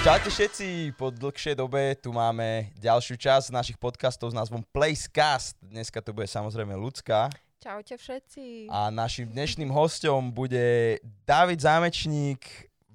[0.00, 5.60] Čaute všetci, po dlhšej dobe tu máme ďalšiu časť našich podcastov s názvom Placecast.
[5.60, 7.28] Dneska to bude samozrejme ľudská.
[7.60, 8.72] Čaute všetci.
[8.72, 10.96] A našim dnešným hostom bude
[11.28, 12.40] David Zámečník,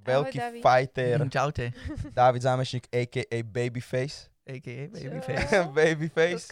[0.01, 0.61] veľký David.
[0.65, 1.17] fighter.
[1.21, 1.65] Mm, Čaute.
[2.17, 3.37] David Zámečník, a.k.a.
[3.45, 4.33] Babyface.
[4.49, 4.89] A.k.a.
[4.89, 5.61] Babyface.
[5.77, 6.45] Babyface.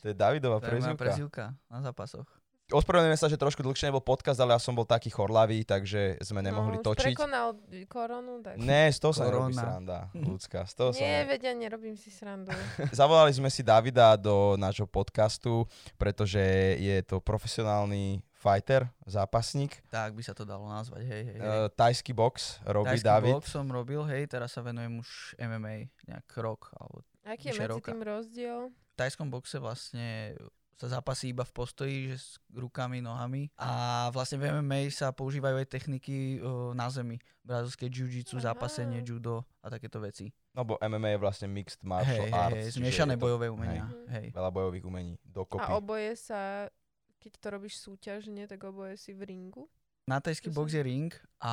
[0.00, 0.96] To je Davidová prezivka.
[0.96, 2.39] prezivka na zápasoch.
[2.70, 6.38] Ospravedlňujeme sa, že trošku dlhšie nebol podcast, ale ja som bol taký chorlavý, takže sme
[6.38, 7.14] nemohli no, už točiť.
[7.18, 7.58] prekonal
[7.90, 8.54] koronu, tak...
[8.62, 10.62] Ne, z toho sa nerobí sranda, ľudská.
[10.70, 11.34] Z toho sa Nie, ne...
[11.34, 12.54] vedia, nerobím si srandu.
[12.94, 15.66] Zavolali sme si Davida do nášho podcastu,
[15.98, 16.40] pretože
[16.78, 19.82] je to profesionálny fighter, zápasník.
[19.92, 21.36] Tak by sa to dalo nazvať, hej, hej.
[21.36, 21.44] hej.
[21.44, 23.34] Uh, tajský box robí Tajský David.
[23.36, 27.68] box som robil, hej, teraz sa venujem už MMA, nejak rok, alebo Aký je medzi
[27.68, 27.92] roka.
[27.92, 28.72] tým rozdiel?
[28.72, 30.36] v tajskom boxe vlastne
[30.80, 33.52] sa zápasí iba v postoji, že s rukami, nohami.
[33.60, 37.20] A vlastne v MMA sa používajú aj techniky uh, na zemi.
[37.44, 40.32] Brazilské jiu-jitsu, zápasenie, judo a takéto veci.
[40.56, 42.56] No bo MMA je vlastne mixed martial Hej, arts.
[42.56, 43.92] hej, zmiešané to bojové umenia.
[44.08, 44.32] Hej.
[44.32, 44.40] Hej.
[44.40, 45.68] Veľa bojových umení dokopy.
[45.68, 46.72] A oboje sa,
[47.20, 49.68] keď to robíš súťažne, tak oboje si v ringu?
[50.08, 51.12] Na tajský box je ring
[51.44, 51.52] a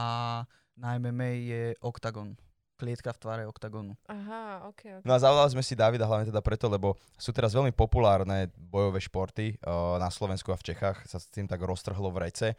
[0.79, 2.39] na MMA je oktagon.
[2.77, 3.97] Klietka v tvare oktagonu.
[4.05, 5.03] Aha, ok, ok.
[5.03, 9.01] No a zavolali sme si Davida hlavne teda preto, lebo sú teraz veľmi populárne bojové
[9.01, 11.09] športy uh, na Slovensku a v Čechách.
[11.09, 12.53] Sa s tým tak roztrhlo v rece.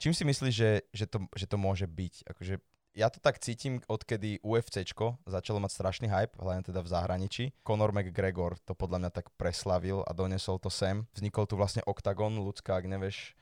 [0.00, 2.32] Čím si myslíš, že, že, to, že to môže byť?
[2.32, 7.44] Akože ja to tak cítim, odkedy UFCčko začalo mať strašný hype, hlavne teda v zahraničí.
[7.64, 11.08] Conor McGregor to podľa mňa tak preslavil a donesol to sem.
[11.16, 13.32] Vznikol tu vlastne Octagon, ľudská, ak nevieš.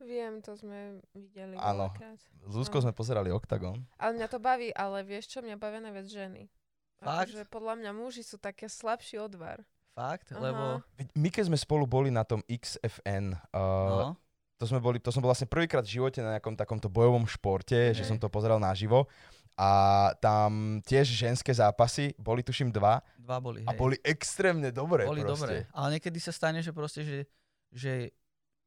[0.00, 1.92] Viem, to sme videli Áno.
[2.48, 2.80] S Áno.
[2.80, 3.76] sme pozerali Octagon.
[4.00, 6.48] Ale mňa to baví, ale vieš čo, mňa bavia najviac ženy.
[7.00, 7.32] Fakt?
[7.32, 9.60] Akože podľa mňa muži sú také slabší odvar.
[9.92, 10.32] Fakt?
[10.32, 10.40] Aha.
[10.40, 10.64] Lebo...
[11.16, 14.16] My keď sme spolu boli na tom XFN, uh, No.
[14.56, 17.92] to sme boli, to som bol vlastne prvýkrát v živote na nejakom takomto bojovom športe,
[17.92, 18.08] že Hej.
[18.08, 19.04] som to pozeral naživo.
[19.60, 19.68] A
[20.24, 23.76] tam tiež ženské zápasy, boli tuším dva Dva boli, a hej.
[23.76, 25.36] boli extrémne dobré boli proste.
[25.36, 25.56] dobré.
[25.76, 27.18] Ale niekedy sa stane, že proste, že,
[27.68, 28.08] že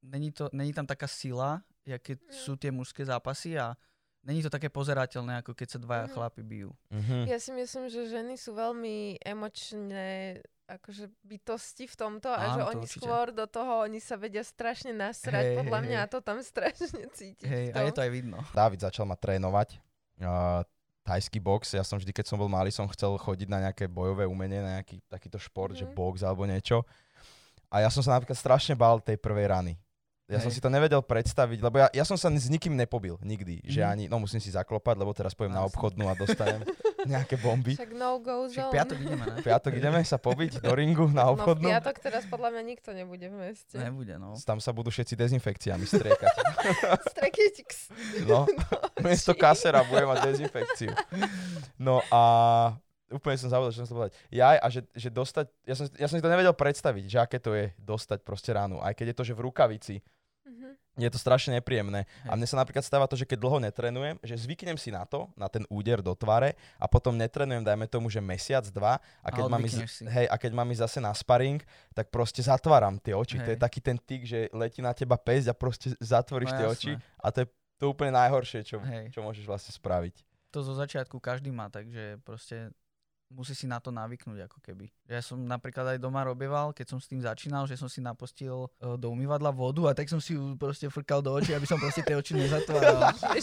[0.04, 2.32] není, to, není tam taká sila, keď Mm.
[2.32, 3.76] sú tie mužské zápasy a
[4.22, 6.14] není to také pozerateľné, ako keď sa dvaja Mhm.
[6.14, 6.72] chlapi bijú.
[6.90, 7.28] Mhm.
[7.28, 12.66] Ja si myslím, že ženy sú veľmi emočné akože bytosti v tomto a že Áno,
[12.66, 13.04] to oni určite.
[13.04, 16.06] skôr do toho, oni sa vedia strašne nasrať, Hej, podľa hej, mňa hej.
[16.06, 17.44] a to tam strašne cítiť.
[17.44, 18.38] Hej, v a je to aj vidno.
[18.54, 19.76] Dávid začal ma trénovať.
[20.16, 20.64] Uh,
[21.04, 24.24] tajský box, ja som vždy, keď som bol malý, som chcel chodiť na nejaké bojové
[24.24, 25.94] umenie, na nejaký takýto šport, že Mhm.
[25.94, 26.88] box alebo niečo.
[27.68, 29.76] A ja som sa napríklad strašne bál tej prvej rany.
[30.26, 30.56] Ja som Hej.
[30.56, 33.60] si to nevedel predstaviť, lebo ja, ja som sa s nikým nepobil, nikdy.
[33.62, 33.90] Že Mhm.
[33.90, 35.70] ani, no musím si zaklopať, lebo teraz pojem na Jasne.
[35.70, 36.64] obchodnú a dostanem
[37.06, 37.76] nejaké bomby.
[37.76, 38.74] Však no go Však zone.
[38.74, 39.38] piatok ideme, ne?
[39.42, 41.68] Piatok ideme sa pobiť do ringu na No v obchodnú.
[41.68, 43.76] piatok teraz podľa mňa nikto nebude v meste.
[43.76, 44.32] Nebude, no.
[44.40, 46.36] Tam sa budú všetci dezinfekciami striekať.
[47.12, 47.92] Strekiť ks-
[48.24, 48.48] No,
[49.04, 50.96] miesto kasera bude mať dezinfekciu.
[51.76, 52.22] No a
[53.14, 54.14] úplne som zabudol, čo som chcel povedať.
[54.28, 57.38] Ja, a že, že dostať, ja som, ja som si to nevedel predstaviť, že aké
[57.38, 58.78] to je dostať proste ránu.
[58.78, 60.02] Aj keď je to, že v rukavici,
[60.44, 60.76] Mhm.
[61.00, 62.04] je to strašne nepríjemné.
[62.28, 62.36] A Hej.
[62.36, 65.48] mne sa napríklad stáva to, že keď dlho netrenujem, že zvyknem si na to, na
[65.48, 69.50] ten úder do tvare a potom netrenujem, dajme tomu, že mesiac, dva a keď, A
[69.50, 73.40] mám ísť, hej, a keď mám ísť zase na sparing, tak proste zatváram tie oči.
[73.40, 73.64] To je Hej.
[73.64, 76.76] taký ten tik, že letí na teba pesť a proste zatvoríš No tie jasné.
[76.76, 77.48] oči a to je
[77.80, 79.16] to úplne najhoršie, čo, Hej.
[79.16, 80.16] čo môžeš vlastne spraviť.
[80.52, 82.70] To zo začiatku každý má, takže proste
[83.34, 84.94] musí si na to navyknúť ako keby.
[85.10, 88.70] Ja som napríklad aj doma robieval, keď som s tým začínal, že som si napustil
[88.78, 91.76] e, do umývadla vodu a tak som si ju proste frkal do očí, aby som
[91.76, 93.10] proste tie oči nezatváral.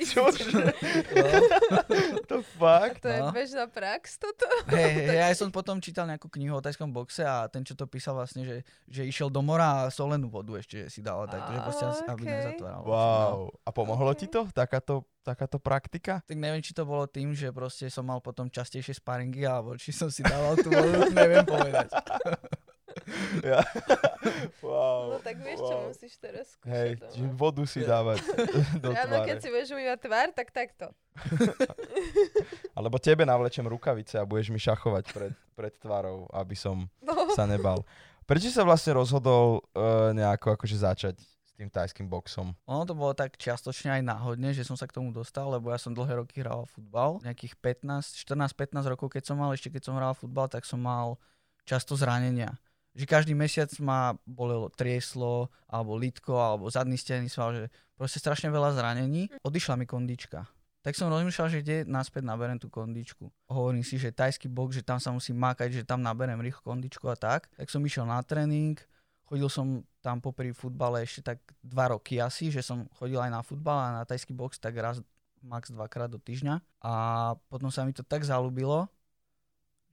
[2.30, 3.02] To fakt?
[3.02, 3.34] to je No.
[3.34, 4.46] bežná prax toto?
[4.70, 8.14] Hej, ja som potom čítal nejakú knihu o tajskom boxe a ten, čo to písal
[8.14, 8.56] vlastne, že,
[8.86, 12.80] že išiel do mora a solenú vodu ešte si dal, takže proste aby nezatváral.
[12.80, 12.90] oči, no.
[12.90, 13.38] Wow.
[13.60, 14.46] A pomohlo ti to?
[14.48, 16.20] Takáto, takáto praktika?
[16.24, 19.90] Tak neviem, či to bolo tým, že proste som mal potom častejšie sparingy, alebo či
[19.90, 21.90] som si dával tú vodu, neviem povedať.
[23.40, 23.62] Ja.
[24.66, 25.14] wow.
[25.14, 25.86] No tak vieš, čo wow.
[25.88, 27.10] musíš teraz Hej, skúšať.
[27.14, 27.38] čiže doma.
[27.38, 28.18] vodu si dávať
[28.82, 30.86] do Ráno, keď si budeš umývať tvár, tak takto.
[32.72, 37.30] Alebo tebe navlečem rukavice a budeš mi šachovať pred, pred tvárou, aby som No.
[37.32, 37.82] sa nebal.
[38.26, 41.14] Prečo sa vlastne rozhodol uh, nejako akože začať
[41.60, 42.56] tým tajským boxom?
[42.64, 45.76] Ono to bolo tak čiastočne aj náhodne, že som sa k tomu dostal, lebo ja
[45.76, 47.20] som dlhé roky hral futbal.
[47.20, 51.20] Nejakých 15, 14-15 rokov, keď som mal, ešte keď som hral futbal, tak som mal
[51.68, 52.56] často zranenia.
[52.96, 57.64] Že každý mesiac ma bolelo trieslo, alebo litko, alebo zadný stený sval, že
[57.94, 59.28] proste strašne veľa zranení.
[59.44, 60.48] Odišla mi kondička.
[60.80, 63.28] Tak som rozmýšľal, že kde naspäť naberem tú kondičku.
[63.52, 67.04] Hovorím si, že tajský bok, že tam sa musím makať, že tam naberem rýchlo kondičku
[67.04, 67.52] a tak.
[67.52, 68.80] Tak som išiel na tréning,
[69.30, 73.46] chodil som tam popri futbale ešte tak dva roky asi, že som chodil aj na
[73.46, 74.98] futbal a na tajský box tak raz
[75.46, 76.58] max dvakrát do týždňa.
[76.82, 76.92] A
[77.46, 78.90] potom sa mi to tak zalúbilo,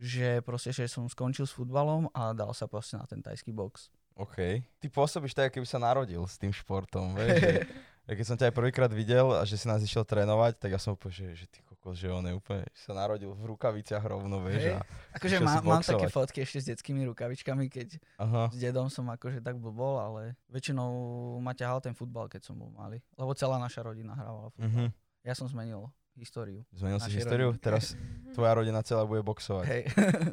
[0.02, 3.94] že proste, že som skončil s futbalom a dal sa proste na ten tajský box.
[4.18, 4.66] OK.
[4.82, 7.70] Ty pôsobíš tak, keby sa narodil s tým športom, vieš,
[8.10, 10.82] ja keď som ťa aj prvýkrát videl a že si nás išiel trénovať, tak ja
[10.82, 14.04] som úplne, že, že ty kokos, že on je úplne, že sa narodil v rukaviciach
[14.04, 14.68] rovno, vieš.
[14.68, 14.76] Hej.
[14.76, 14.82] A,
[15.16, 18.52] Akože má, mám také fotky ešte s detskými rukavičkami, keď aha.
[18.52, 20.92] s dedom som akože tak bol, ale väčšinou
[21.40, 23.00] ma ťahal ten futbal, keď som bol malý.
[23.16, 24.68] Lebo celá naša rodina hrávala futbal.
[24.68, 24.86] Mhm.
[25.24, 26.66] Ja som zmenil históriu.
[26.74, 27.64] Zmenil si históriu, rodiny.
[27.64, 27.94] teraz
[28.36, 29.84] tvoja rodina celá bude boxovať Hej,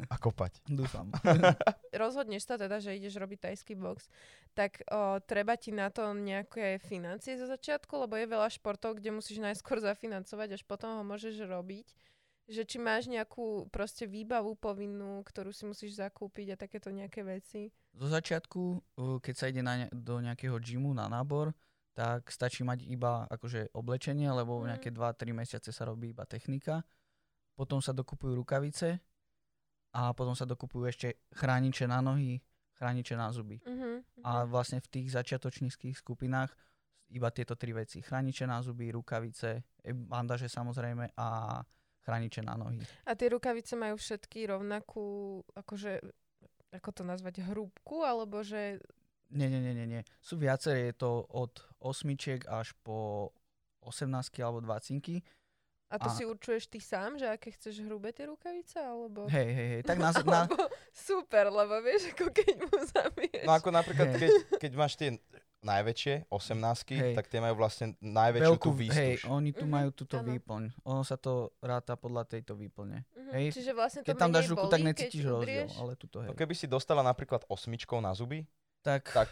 [0.09, 0.61] a kopať.
[0.65, 1.09] dúfam.
[1.93, 4.09] rozhodneš sa teda, že ideš robiť tajský box,
[4.53, 9.15] tak o, treba ti na to nejaké financie zo začiatku, lebo je veľa športov, kde
[9.15, 11.87] musíš najskôr zafinancovať, až potom ho môžeš robiť.
[12.45, 17.73] Že či máš nejakú proste výbavu povinnú, ktorú si musíš zakúpiť a takéto nejaké veci.
[17.97, 18.85] Zo začiatku,
[19.17, 21.57] keď sa ide na ne- do nejakého gymu na nábor,
[21.95, 24.75] tak stačí mať iba akože oblečenie, lebo Mm.
[24.75, 26.83] nejaké 2-3 mesiace sa robí iba technika.
[27.55, 28.99] Potom sa dokupujú rukavice
[29.95, 32.43] a potom sa dokupujú ešte chrániče na nohy,
[32.75, 33.63] chrániče na zuby.
[33.63, 36.51] Uh-huh, A vlastne v tých začiatočníckých skupinách
[37.15, 38.03] iba tieto tri veci.
[38.03, 41.63] Chrániče na zuby, rukavice, e, bandaže samozrejme a
[42.03, 42.83] chrániče na nohy.
[43.07, 46.03] a tie rukavice majú všetky rovnakú, akože,
[46.75, 48.83] ako to nazvať, hrúbku, alebo že...
[49.27, 50.01] Nie, nie, nie, nie, nie.
[50.19, 53.29] Sú viaceré, je to od osmičiek až po
[53.81, 55.01] 18 alebo 20
[55.85, 59.29] A to A- si určuješ ty sám, že aké chceš hrubé tie rukavice, alebo...
[59.29, 59.81] Hej, hej, hej.
[59.85, 60.57] Tak na, na, Alebo
[60.89, 63.45] super, lebo vieš, ako keď mu zabiješ.
[63.45, 64.19] No ako napríklad, Hej.
[64.19, 65.09] keď, keď máš tie
[65.61, 67.13] najväčšie, 18 Hej.
[67.13, 68.81] tak tie majú vlastne najväčšiu tú hej,
[69.17, 69.19] výstuž.
[69.25, 70.29] oni tu Mhm, majú túto áno.
[70.29, 70.63] výplň.
[70.83, 73.01] Ono sa to ráta podľa tejto výplne.
[73.13, 73.45] Mhm, hej.
[73.49, 76.29] Čiže vlastne to Keď tam dáš ruku, bolí, tak necítiš rozdiel, ale tuto hej.
[76.29, 78.45] No keby si dostala napríklad osmičkou na zuby,
[78.85, 79.29] Tak, tak,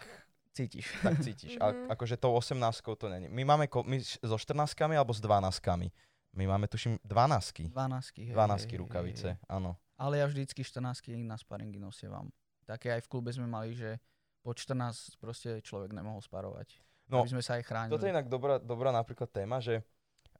[0.57, 0.89] cítiš.
[1.05, 1.53] tak cítiš.
[1.55, 1.61] Mhm.
[1.61, 3.29] A, akože tou 18 to není.
[3.29, 5.93] My máme ko- my s- so 14 alebo s 12
[6.33, 8.25] My máme, tuším, 12 12.
[8.25, 9.45] Hej, 12 hej, hej, rukavice, hej.
[9.45, 9.77] áno.
[10.01, 12.33] Ale ja vždycky 14 na sparingy nosievam.
[12.65, 14.01] Také aj v klube sme mali, že
[14.41, 16.81] po 14 proste človek nemohol sparovať.
[17.05, 17.93] No, aby sme sa aj chránili.
[17.93, 19.85] Toto je inak dobrá, dobrá napríklad téma, že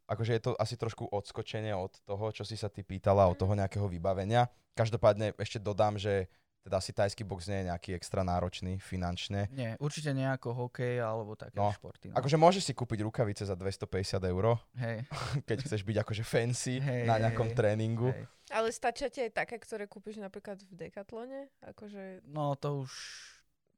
[0.10, 3.54] akože je to asi trošku odskočenie od toho, čo si sa ty pýtala, od toho
[3.54, 4.50] nejakého vybavenia.
[4.74, 6.26] Každopádne ešte dodám, že
[6.64, 9.52] teda asi tajský box nie je nejaký extra náročný finančne.
[9.52, 12.10] Nie, určite nie ako hokej alebo také No, športy.
[12.10, 12.16] No.
[12.16, 13.84] Akože môžeš si kúpiť rukavice za 250
[14.24, 15.04] eur, Hej,
[15.48, 18.10] keď chceš byť akože fancy Hej, na nejakom hej, tréningu.
[18.10, 18.24] hej.
[18.50, 21.52] Ale stačia ti aj také, ktoré kúpiš napríklad v Decathlone?
[21.62, 22.92] Akože No to už...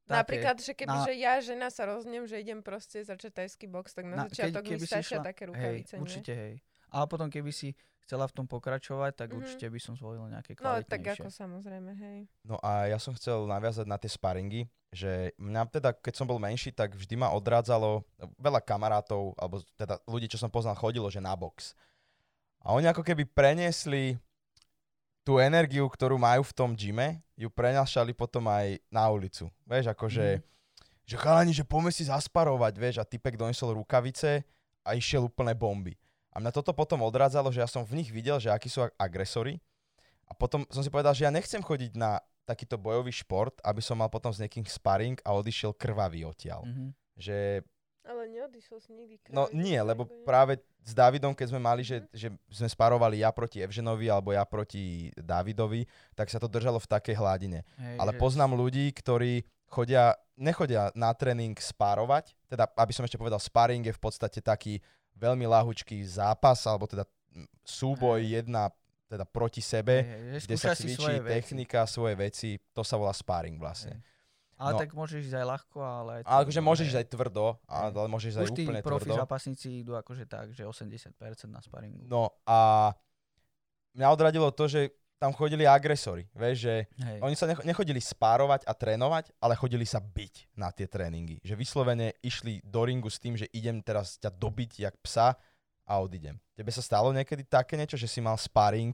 [0.05, 3.89] Napríklad, že keby na- že ja, žena, sa roznem, že idem proste začať tajský box,
[3.91, 6.53] tak na, Na- keď- začiatok mi keby si stačia išla- také rukavice, hej, určite hej.
[6.95, 9.35] A potom keby si chcela v tom pokračovať, tak Mhm.
[9.35, 10.87] určite by som zvolil nejaké No, kvalitnejšie.
[10.87, 12.17] tak ako samozrejme, hej.
[12.41, 16.37] No a ja som chcel naviazať na tie sparingy, že mňa teda, keď som bol
[16.37, 18.05] menší, tak vždy ma odrádzalo,
[18.37, 21.75] veľa kamarátov, alebo teda ľudí, čo som poznal, chodilo, že na box.
[22.61, 24.15] A oni ako keby preniesli
[25.21, 29.49] tú energiu, ktorú majú v tom gyme, ju prenašali potom aj na ulicu.
[29.65, 30.41] Vieš, akože, Mhm.
[31.03, 34.45] že chalani, že poďme si zasparovať, vieš, a typek donesol rukavice
[34.81, 35.97] a išiel úplne bomby.
[36.35, 38.93] A mňa toto potom odrádzalo, že ja som v nich videl, že akí sú ag-
[38.99, 39.55] agresori.
[40.25, 43.95] A potom som si povedal, že ja nechcem chodiť na takýto bojový šport, aby som
[43.95, 46.61] mal potom s niekým sparring a odišiel krvavý odtiaľ.
[46.63, 46.85] Mhm.
[47.15, 47.37] Že,
[48.03, 50.13] Ale neodišiel si nikdy no krvi, nie, tak lebo nie?
[50.21, 51.87] práve s Davidom, keď sme mali, Mhm.
[51.87, 56.77] že, že sme sparovali ja proti Evženovi alebo ja proti Davidovi, tak sa to držalo
[56.77, 57.65] v takej hladine.
[57.75, 63.17] Hej, Ale že- poznám ľudí, ktorí chodia, nechodia na tréning spárovať, teda aby som ešte
[63.17, 64.77] povedal, sparring je v podstate taký
[65.15, 67.03] veľmi lahučký zápas, alebo teda
[67.61, 68.31] súboj Hej.
[68.39, 68.69] jedna
[69.05, 71.31] teda proti sebe, hej, že kde sa cvičí svoje veci.
[71.31, 73.95] technika, svoje veci, to sa volá sparring vlastne.
[73.95, 74.13] Hej.
[74.55, 74.79] Ale No.
[74.79, 76.21] tak môžeš ísť aj ľahko, ale aj...
[76.23, 77.91] Ale akože môžeš ísť aj tvrdo, Hej.
[77.91, 79.19] ale môžeš ísť Už aj tí úplne profi tvrdo.
[79.19, 81.11] zápasníci idú akože tak, že 80%
[81.47, 82.07] na sparingu.
[82.07, 82.91] No a
[83.93, 87.17] mňa odradilo to, že tam chodili agresori, vieš, že Hej.
[87.25, 91.41] Oni sa necho- nechodili spárovať a trénovať, ale chodili sa byť na tie tréningy.
[91.41, 95.33] Že vyslovene išli do ringu s tým, že idem teraz ťa dobiť jak psa
[95.81, 96.37] a odídem.
[96.53, 98.93] Tebe sa stalo niekedy také niečo, že si mal sparring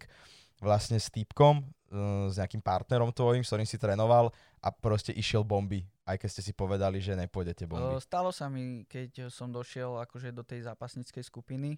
[0.63, 4.31] vlastne s týpkom, uh, s nejakým partnerom tvojim, s ktorým si trénoval
[4.63, 7.97] a proste išiel bomby, aj keď ste si povedali, že nepôjdete bomby.
[7.97, 11.75] O, Stalo sa mi, keď som došiel akože do tej zápasníckej skupiny,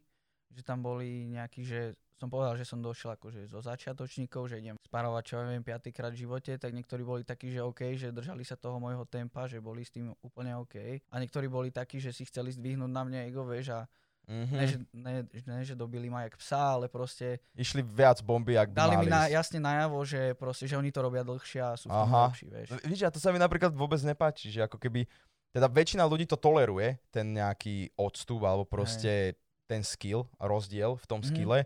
[0.54, 4.78] že tam boli nejakí, že som povedal, že som došiel akože zo začiatočníkov, že idem
[4.80, 8.46] sparovať, čo ja viem, piatýkrát v živote, tak niektorí boli takí, že OK, že držali
[8.46, 11.04] sa toho môjho tempa, že boli s tým úplne OK.
[11.10, 13.82] A niektorí boli takí, že si chceli zdvihnúť na mňa ego, vieš, a
[14.24, 14.56] Mhm.
[14.56, 18.72] ne, že, ne, ne, že dobili ma jak psa, ale proste Išli viac bomby, ak
[18.72, 21.76] by dali mali mi na, jasne najavo, že proste, že oni to robia dlhšie a
[21.76, 22.32] sú v tom Aha.
[22.32, 22.68] lepší, vieš.
[22.88, 25.04] Víš, a to sa mi napríklad vôbec nepáči, že ako keby,
[25.52, 29.36] teda väčšina ľudí to toleruje, ten nejaký odstup, alebo proste
[29.68, 31.28] ten skill, rozdiel v tom Mhm.
[31.28, 31.60] skille,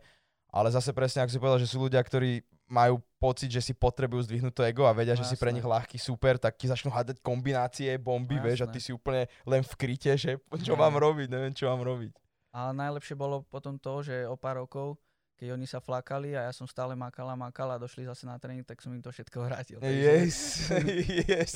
[0.58, 4.26] ale zase presne, ako si povedal, že sú ľudia, ktorí majú pocit, že si potrebujú
[4.26, 5.58] zdvihnúť to ego a vedia, No že si pre jasné.
[5.58, 8.74] nich ľahký super, tak ti začnú hádať kombinácie, bomby, No vieš, a jasné.
[8.74, 10.36] ty si úplne len v kryte, že
[10.66, 10.80] čo Hej.
[10.80, 12.12] mám robiť, neviem, čo mám robiť.
[12.52, 14.98] A najlepšie bolo potom to, že o pár rokov,
[15.36, 18.66] keď oni sa flakali a ja som stále makala, makala a došli zase na tréning,
[18.66, 19.78] tak som im to všetko vrátil.
[19.78, 20.38] takže- Yes,
[21.30, 21.52] yes.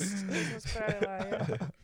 [0.59, 1.39] Spravila ja.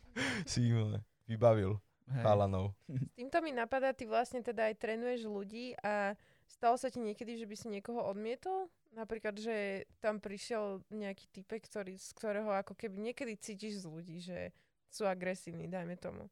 [0.50, 0.94] si im
[1.26, 1.76] vybavil
[2.08, 2.22] Hej.
[2.22, 2.72] chalanov.
[2.88, 6.14] S týmto mi napadá, ty vlastne teda aj trénuješ ľudí a
[6.48, 8.66] stalo sa ti niekedy, že by si niekoho odmietol?
[8.96, 14.18] Napríklad, že tam prišiel nejaký typek, ktorý, z ktorého ako keby niekedy cítiš z ľudí,
[14.18, 14.50] že
[14.88, 16.26] sú agresívni, dajme tomu.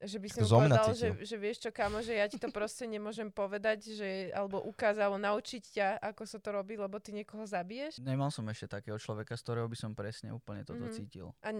[0.00, 1.28] Že by si mu povedal, že, cítil.
[1.28, 5.20] že vieš čo, kamo, že ja ti to proste nemôžem povedať, že, alebo ukázať, alebo
[5.20, 8.00] naučiť ťa, ako sa to robí, lebo ty niekoho zabiješ.
[8.00, 10.96] Nemal som ešte takého človeka, z ktorého by som presne úplne toto Mhm.
[10.96, 11.36] cítil.
[11.44, 11.52] A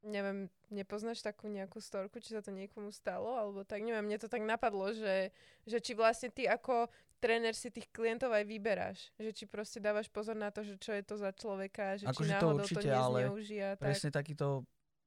[0.00, 4.32] neviem, nepoznáš takú nejakú storku, či sa to niekomu stalo, alebo tak, neviem, mne to
[4.32, 5.32] tak napadlo, že,
[5.68, 6.88] že či vlastne ty ako
[7.24, 8.98] tréner si tých klientov aj vyberáš.
[9.16, 12.28] Že či proste dávaš pozor na to, že čo je to za človeka, že Akože
[12.28, 13.68] či to náhodou to, určite, ale nezneužia.
[13.74, 13.84] Tak.
[13.88, 14.46] Presne takýto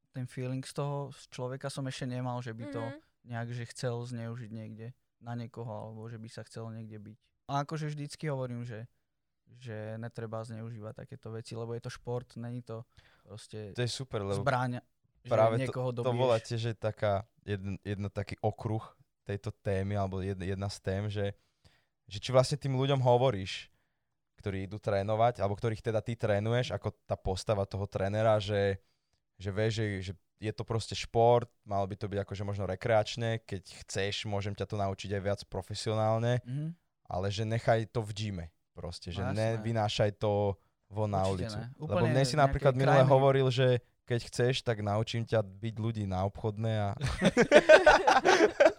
[0.10, 2.98] ten feeling z toho z človeka som ešte nemal, že by to Mhm.
[3.30, 4.88] nejak, že chcel zneužiť niekde
[5.22, 7.18] na niekoho, alebo že by sa chcel niekde byť.
[7.48, 8.90] A akože vždycky hovorím, že,
[9.62, 12.82] že netreba zneužívať takéto veci, lebo je to šport, není to
[13.22, 14.82] proste To je super, lebo zbraň,
[15.22, 16.18] že práve niekoho to dobiješ.
[16.18, 18.84] voláte, že taká jeden, jedno taký okruh
[19.24, 21.36] tejto témy, alebo jedna, jedna z tém, že,
[22.08, 23.68] že či vlastne tým ľuďom hovoríš,
[24.38, 28.80] ktorí idú trénovať, alebo ktorých teda ty trénuješ, ako tá postava toho trénera, že,
[29.36, 33.42] že vieš, že, že je to proste šport, mal by to byť akože možno rekreačné,
[33.42, 36.78] keď chceš, môžem ťa to naučiť aj viac profesionálne, Mhm.
[37.08, 39.34] ale že nechaj to v gyme proste, že jasné.
[39.58, 40.54] nevynášaj to
[40.88, 41.52] von na ulicu.
[41.52, 41.74] ne.
[41.76, 43.68] Lebo mne si napríklad minule krajnej- hovoril, že
[44.06, 46.90] keď chceš, tak naučím ťa byť ľudí na obchodné a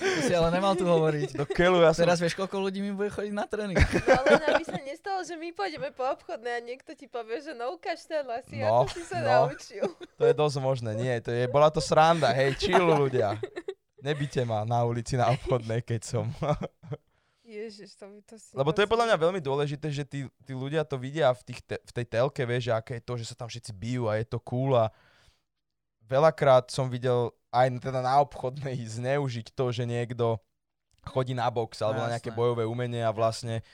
[0.00, 1.36] To si ale nemal tu hovoriť.
[1.36, 2.08] do keľu ja som...
[2.08, 3.76] Teraz vieš, koľko ľudí mi bude chodiť na tréning.
[3.76, 7.52] No ale aby sa nestalo, že my pôjdeme po obchodné a niekto ti povie, že
[7.52, 9.28] no ukáž ten asi, No, ako si sa no.
[9.28, 9.84] naučil.
[10.16, 10.90] To je dosť možné.
[10.96, 13.36] Nie, to je, bola to sranda, hej, chill ľudia.
[14.00, 16.24] Nebite ma na ulici na obchodnej, keď som.
[17.50, 18.54] Ježiš, to by to si...
[18.54, 21.60] Lebo to je podľa mňa veľmi dôležité, že tí, tí ľudia to vidia v, tých
[21.66, 24.26] te, v tej telke, vieš, aké je to, že sa tam všetci bijú a je
[24.30, 24.88] to cool a
[26.06, 30.38] veľakrát som videl aj teda na obchodnej zneužiť to, že niekto
[31.02, 33.64] chodí na box alebo na nejaké bojové umenie a vlastne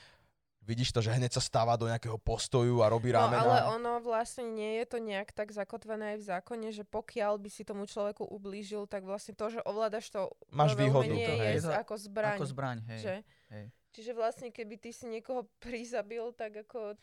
[0.62, 3.42] vidíš to, že hneď sa stáva do nejakého postoju a robí No ramena.
[3.42, 7.50] ale ono vlastne nie je to nejak tak zakotvené aj v zákone, že pokiaľ by
[7.50, 11.46] si tomu človeku ublížil, tak vlastne to, že ovládaš to Máš výhodu, umenie to je
[11.46, 11.58] hej.
[11.62, 12.38] z- ako zbraň.
[12.38, 13.00] Ako zbraň, hej.
[13.00, 13.16] Že?
[13.50, 13.66] hej.
[13.90, 16.98] Čiže vlastne keby ty si niekoho prizabil, tak ako...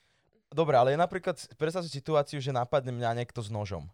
[0.52, 3.88] Dobre, ale je napríklad, predstav si situáciu, že napadne mňa niekto s nožom.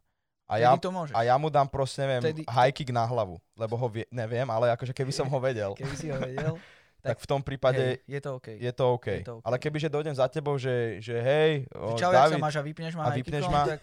[0.49, 1.13] A ja, to môžeš.
[1.13, 4.49] a ja mu dám proste, neviem, Vtedy- high kick na hlavu, lebo ho vie, neviem,
[4.49, 6.57] ale akože keby som ho vedel, Keby si ho vedel,
[7.05, 8.47] tak v tom prípade hej, je to OK.
[8.57, 9.07] je to OK.
[9.07, 9.45] Je to OK.
[9.45, 12.63] Ale kebyže dojdem za tebou, že, že hej, o, Čau, jak sa David, máš a
[12.65, 13.61] vypneš ma a vypneš ma?
[13.69, 13.79] Tak,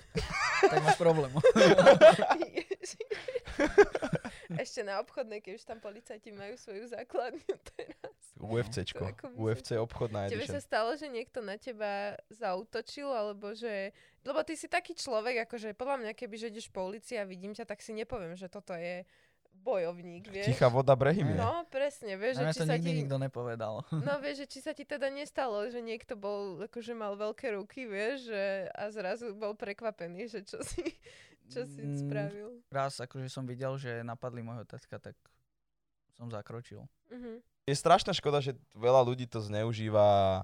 [0.75, 1.31] tak máš problém.
[4.57, 8.17] Ešte na obchodnej, keď už tam policajti majú svoju základňu teraz.
[8.37, 9.05] UFCčko,
[9.37, 10.65] UFC obchodná Tebe sa edition.
[10.65, 13.97] stalo, že niekto na teba zautočil, alebo že...
[14.27, 17.57] Lebo ty si taký človek, akože podľa mňa, keby že ideš po ulici a vidím
[17.57, 19.07] ťa, tak si nepoviem, že toto je
[19.67, 20.53] bojovník, vieš.
[20.53, 21.41] Tichá voda brehy mne.
[21.41, 22.99] No, presne, vieš, že či to sa nikdy ti...
[23.03, 23.83] nikto nepovedal.
[24.07, 27.89] No vieš, že či sa ti teda nestalo, že niekto bol, akože mal veľké ruky,
[27.89, 30.95] vieš, že a zrazu bol prekvapený, že čo si,
[31.47, 31.97] čo si Mm.
[31.99, 32.49] spravil.
[32.67, 35.15] Raz akože som videl, že napadli môjho tatka, tak
[36.13, 36.83] som zakročil.
[37.09, 37.41] Mhm.
[37.65, 40.43] Je strašná škoda, že veľa ľudí to zneužíva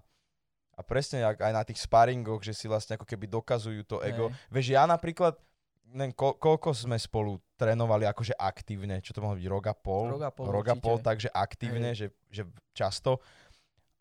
[0.72, 4.26] a presne aj na tých sparingoch, že si vlastne ako keby dokazujú to ego.
[4.26, 4.36] Hej.
[4.50, 5.38] Vieš, ja napríklad,
[5.86, 10.06] neviem, ko- koľko sme spolu trénovali akože aktívne, čo to mohlo byť, rok a pol?
[10.10, 12.42] Rok a pol Rok a pol, takže aktívne, že, že
[12.72, 13.20] často.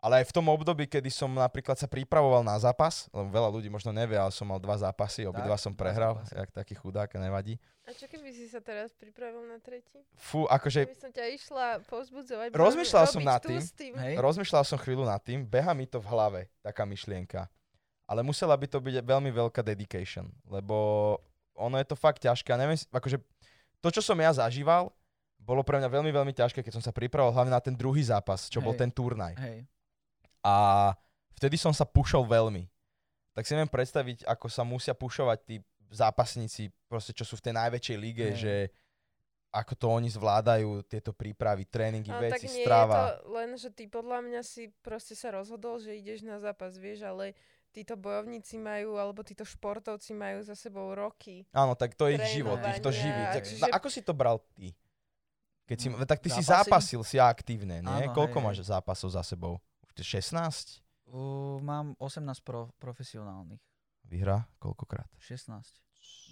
[0.02, 3.70] Ale aj v tom období, kedy som napríklad sa pripravoval na zápas, lebo veľa ľudí
[3.70, 6.34] možno nevie, ale som mal dva zápasy, obidva som dva prehral, zápasy.
[6.42, 7.54] jak taký chudák, nevadí.
[7.86, 10.02] A čo keby si sa teraz pripravil na tretí?
[10.18, 12.50] Fú, akože Keby som ťa išla povzbudzovať.
[12.66, 13.62] Rozmýšľal som nad tým.
[13.62, 13.94] tým.
[14.18, 17.46] Rozmýšľal som chvíľu nad tým, beha mi to v hlave, taká myšlienka.
[18.10, 21.14] Ale musela by to byť veľmi veľká dedication, lebo
[21.54, 22.50] ono je to fakt ťažké.
[22.50, 23.22] A neviem, akože
[23.78, 24.90] to, čo som ja zažíval,
[25.42, 28.46] bolo pre mňa veľmi, veľmi ťažké, keď som sa pripravoval hlavne na ten druhý zápas,
[28.46, 28.82] čo bol Hej.
[28.86, 29.34] ten turnaj.
[29.38, 29.66] Hej.
[30.42, 30.90] A
[31.38, 32.66] vtedy som sa pušol veľmi.
[33.32, 35.56] Tak si neviem predstaviť, ako sa musia pušovať tí
[35.88, 38.38] zápasníci, proste čo sú v tej najväčšej lige, Hej.
[38.38, 38.54] že
[39.52, 43.20] ako to oni zvládajú, tieto prípravy, tréningy, Ale tak veci, nie je strava.
[43.20, 47.04] to len, že ty podľa mňa si proste sa rozhodol, že ideš na zápas, vieš,
[47.04, 47.36] ale
[47.68, 51.44] títo bojovníci majú, alebo títo športovci majú za sebou roky.
[51.52, 53.22] Áno, tak to je ich život, ich to živí.
[53.28, 54.72] Tak, čiže- ako si to bral ty?
[55.68, 56.68] Keď si, No, tak ty si zápasy?
[56.68, 58.04] zápasil, si aktívne, nie?
[58.08, 59.60] Áno, Koľko hej, máš zápasov za sebou?
[59.94, 60.80] Už 16?
[61.06, 63.60] Uh, mám 18 pro, profesionálnych.
[64.04, 64.48] Vyhra?
[64.58, 65.08] Koľkokrát?
[65.18, 65.52] 16.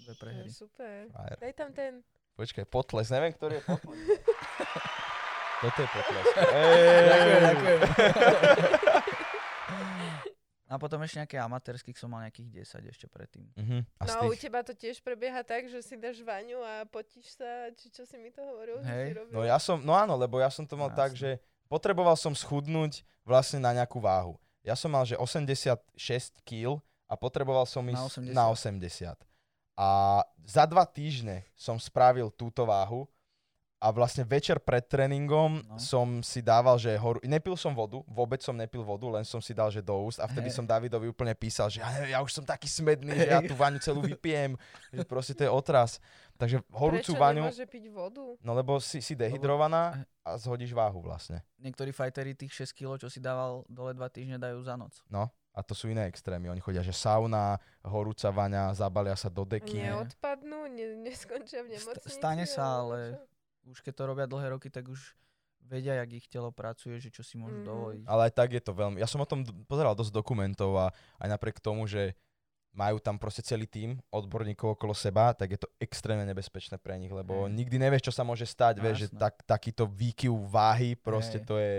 [0.01, 0.47] Dve To prehry.
[0.49, 1.07] je super.
[1.07, 1.37] Frajer.
[1.39, 1.93] Daj tam ten.
[2.33, 3.99] Počkaj, potles, neviem, ktorý je potles.
[5.61, 6.25] Toto je potles.
[7.05, 7.79] Ďakujem, ďakujem.
[10.71, 13.43] A potom ešte nejaké amatérských som mal nejakých 10 ešte predtým.
[13.59, 13.83] Mhm.
[13.99, 17.35] A No a u teba to tiež prebieha tak, že si dáš vaňu a potíš
[17.35, 19.03] sa, či čo si mi to hovoril, že Hej.
[19.03, 19.33] si robil?
[19.35, 21.01] no ja som, no áno, lebo ja som to mal Jasné.
[21.03, 21.29] tak, že
[21.71, 24.35] potreboval som schudnúť vlastne na nejakú váhu.
[24.59, 25.79] Ja som mal, že 86
[26.43, 28.35] kg a potreboval som Na ísť 80.
[28.35, 29.15] na 80.
[29.79, 29.87] A
[30.43, 33.07] za dva týždne som spravil túto váhu
[33.81, 35.75] a vlastne večer pred tréningom No.
[35.75, 37.17] som si dával, že horu...
[37.25, 40.29] nepil som vodu, vôbec som nepil vodu, len som si dal, že do úst a
[40.29, 40.55] vtedy Hej.
[40.55, 43.51] som Davidovi úplne písal, že ja, neviem, ja už som taký smedný, že ja tú
[43.51, 44.53] vaňu celú vypijem,
[44.89, 45.97] že proste to je otras.
[46.37, 48.23] Takže horúcu Prečo vaňu, nemôže piť vodu?
[48.37, 51.41] no lebo si, si dehydrovaná a zhodíš váhu vlastne.
[51.57, 54.93] Niektorí fajteri tých 6 kg, čo si dával dole 2 týždne, dajú za noc.
[55.05, 56.47] No, a to sú iné extrémy.
[56.47, 59.81] Oni chodia, že sauna, horúca vaňa, zabalia sa do deky.
[59.83, 60.69] Neodpadnú?
[60.69, 62.13] Ne, neskončia v St- nemocnici?
[62.13, 63.25] stane sa, ale čo?
[63.63, 65.13] Už keď to robia dlhé roky, tak už
[65.61, 67.67] vedia, jak ich telo pracuje, že čo si môžu Mhm.
[67.67, 68.03] dovoliť.
[68.09, 68.97] Ale aj tak je to veľmi...
[68.97, 70.85] Ja som o tom pozeral dosť dokumentov a
[71.21, 72.17] aj napriek tomu, že
[72.71, 77.11] majú tam proste celý tým odborníkov okolo seba, tak je to extrémne nebezpečné pre nich,
[77.11, 77.51] lebo Hej.
[77.51, 81.45] nikdy nevieš, čo sa môže stať, No, vieš, že tak, takýto výkyv váhy, proste Hej.
[81.45, 81.75] to je...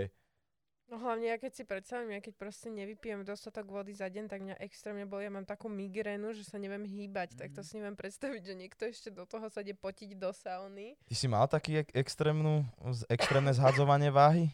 [0.93, 4.45] No hlavne ja keď si predstavím, ja keď proste nevypijem dostatok vody za deň, tak
[4.45, 5.25] mňa extrémne boli.
[5.25, 7.65] Ja mám takú migrénu, že sa neviem hýbať, tak to Mhm.
[7.65, 10.93] si neviem predstaviť, že niekto ešte do toho sa ide potiť do sauny.
[11.09, 12.61] Ty si mal taký ek- extrémnu,
[13.09, 14.53] extrémne zhadzovanie váhy?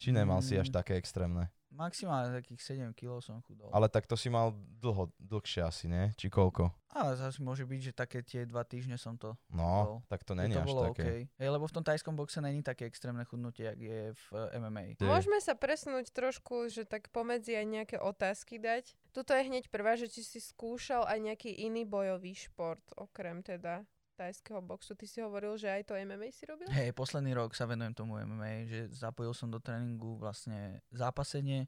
[0.00, 0.76] Či nemal si až Mm.
[0.80, 1.52] také extrémne?
[1.70, 3.70] Maximálne takých 7 kg som chudol.
[3.70, 4.50] Ale tak to si mal
[4.82, 6.10] dlho, dlhšie asi, nie?
[6.18, 6.74] Či koľko?
[6.90, 9.38] Ale zase môže byť, že také tie dva týždne som to...
[9.54, 9.96] No, Bol.
[10.10, 11.30] tak to není to až bolo také.
[11.30, 11.38] OK.
[11.38, 14.98] Hej, lebo v tom tajskom boxe není také extrémne chudnutie, jak je v eh, MMA.
[14.98, 18.98] Ty- Môžeme sa presunúť trošku, že tak pomedzi aj nejaké otázky dať.
[19.14, 23.86] Tuto je hneď prvá, že či si skúšal aj nejaký iný bojový šport, okrem teda
[24.20, 24.92] tajského boxu.
[24.92, 26.68] Ty si hovoril, že aj to MMA si robil?
[26.68, 31.64] Hej, posledný rok sa venujem tomu MMA, že zapojil som do tréningu vlastne zápasenie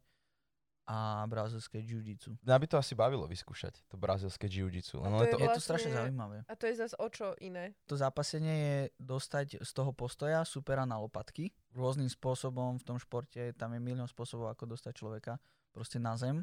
[0.83, 2.35] a brazilské jiu-jitsu.
[2.43, 4.99] Mňa by to asi bavilo vyskúšať, to brazilské jiu-jitsu.
[5.01, 6.37] A to je je to, Je to vlastne- strašne zaujímavé.
[6.45, 7.73] A to je zase o čo iné.
[7.87, 11.55] To zápasenie je dostať z toho postoja supera na lopatky.
[11.73, 15.39] Rôznym spôsobom v tom športe, tam je milión spôsobov, ako dostať človeka
[15.71, 16.43] proste na zem.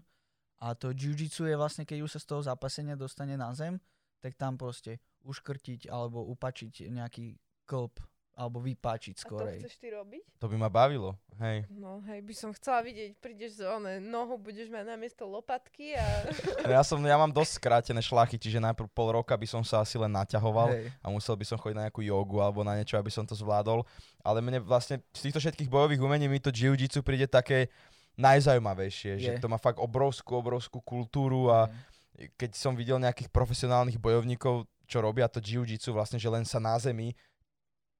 [0.63, 3.75] A to jiu-jitsu je vlastne, keď už sa z toho zápasenia dostane na zem,
[4.23, 7.93] tak tam proste uškrtiť alebo upačiť nejaký klb
[8.39, 9.60] alebo vypáčiť A to skorej.
[9.60, 10.23] chceš ty robiť?
[10.39, 11.12] to by ma bavilo,
[11.43, 11.67] hej.
[11.75, 16.08] No hej, by som chcela vidieť, prídeš z one, nohu budeš mať namiesto lopatky a...
[16.71, 19.99] Ja, som, ja mám dosť skrátené šlachy, čiže najprv pol roka by som sa asi
[19.99, 20.88] len naťahoval Hej.
[21.03, 23.84] a musel by som chodiť na nejakú jogu alebo na niečo, aby som to zvládol.
[24.23, 27.67] Ale mne vlastne z týchto všetkých bojových umení mi to jiu-jitsu príde také
[28.15, 29.39] najzaujímavejšie, že Je.
[29.43, 31.67] to má fakt obrovskú, obrovskú kultúru a
[32.15, 32.32] Hej.
[32.39, 36.73] keď som videl nejakých profesionálnych bojovníkov, čo robia to jiu-jitsu, vlastne, že len sa na
[36.82, 37.13] zemi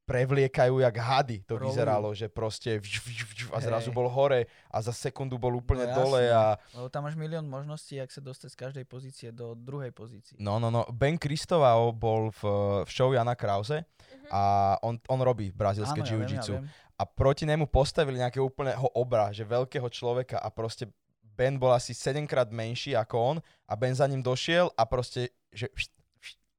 [0.10, 1.46] prevliekajú jak hady.
[1.46, 1.70] To Rolujú.
[1.70, 3.98] vyzeralo, že proste vž, vž, vž, a zrazu Hej.
[4.02, 8.02] bol hore a za sekundu bol úplne No dole a Lebo tam máš milión možností,
[8.02, 10.34] jak sa dostať z každej pozície do druhej pozície.
[10.42, 10.90] No, no, no.
[10.90, 12.42] Ben Kristovao bol v,
[12.82, 13.86] v show Jana Krause
[14.34, 16.54] a on, on robí brazilské Áno, ja viem, ja jiu-jitsu.
[16.58, 16.66] viem.
[16.98, 20.90] a proti nemu postavili nejakého úplného obra, že veľkého človeka a proste
[21.38, 23.38] Ben bol asi 7 krát menší ako on
[23.70, 25.70] a Ben za ním došiel a proste, že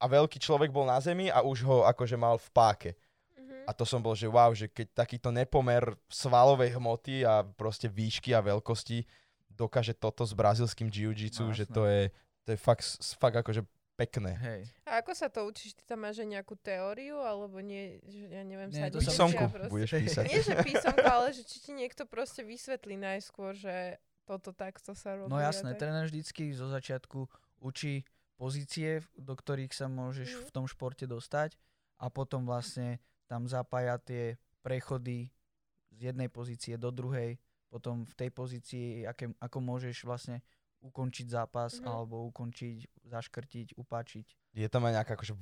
[0.01, 2.91] a veľký človek bol na zemi a už ho akože mal v páke.
[3.37, 3.69] Mhm.
[3.69, 8.33] A to som bol, že wow, že keď takýto nepomer svalovej hmoty a proste výšky
[8.33, 9.05] a veľkosti
[9.53, 12.09] dokáže toto s brazilským jiu-jitsu, No, že to je,
[12.49, 12.81] to je fakt,
[13.21, 13.61] fakt akože
[13.93, 14.33] pekné.
[14.33, 14.61] Hej.
[14.89, 15.77] A ako sa to učíš?
[15.77, 19.69] Ty tam máš nejakú teóriu, alebo nie, že ja neviem, Nie, sa to Písomku proste-
[19.69, 20.25] budeš písať.
[20.25, 25.21] Nie, že písomku, ale že či ti niekto proste vysvetlí najskôr, že toto takto sa
[25.21, 25.29] robí.
[25.29, 27.29] No jasné, tréner vždycky zo začiatku
[27.61, 28.09] učí
[28.41, 31.61] pozície, do ktorých sa môžeš v tom športe dostať
[32.01, 32.97] a potom vlastne
[33.29, 35.29] tam zapája tie prechody
[35.93, 37.37] z jednej pozície do druhej,
[37.69, 40.41] potom v tej pozícii, aké, ako môžeš vlastne
[40.81, 41.85] ukončiť zápas Mhm.
[41.85, 44.27] alebo ukončiť, zaškrtiť, upáčiť.
[44.57, 45.37] Je tam aj nejaká akože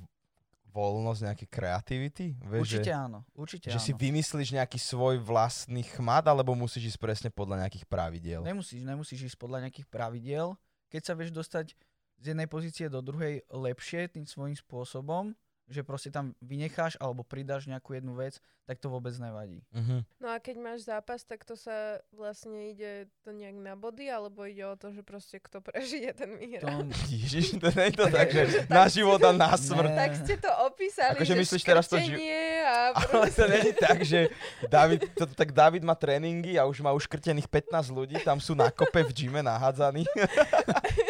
[0.69, 2.37] voľnosť, nejaké kreativity?
[2.45, 3.85] Vieš, Určite že, áno, určite že áno.
[3.87, 8.43] si vymyslíš nejaký svoj vlastný chmat, alebo musíš ísť presne podľa nejakých pravidiel?
[8.45, 10.53] Nemusíš, nemusíš ísť podľa nejakých pravidiel.
[10.91, 11.73] Keď sa vieš dostať
[12.19, 15.31] z jednej pozície do druhej lepšie tým svojím spôsobom,
[15.69, 19.61] že proste tam vynecháš alebo pridáš nejakú jednu vec, tak to vôbec nevadí.
[19.69, 20.01] Mhm.
[20.17, 24.45] No a keď máš zápas, tak to sa vlastne ide to nejak na body, alebo
[24.49, 26.65] ide o to, že proste kto prežije, ten vyhrá.
[26.65, 29.93] To, Ježiš, to nie je to tak, že na život a na smrť.
[29.93, 32.75] Tak ste to opísali, Akože že myslíš teraz to, škrtenie a
[33.13, 34.19] Ale to nie je tak, že
[34.65, 38.73] David, to, tak David má tréningy a už má uškrtených 15 ľudí, tam sú na
[38.73, 40.05] kope v gyme nahádzaní.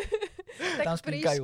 [0.89, 1.41] tam spinkajú.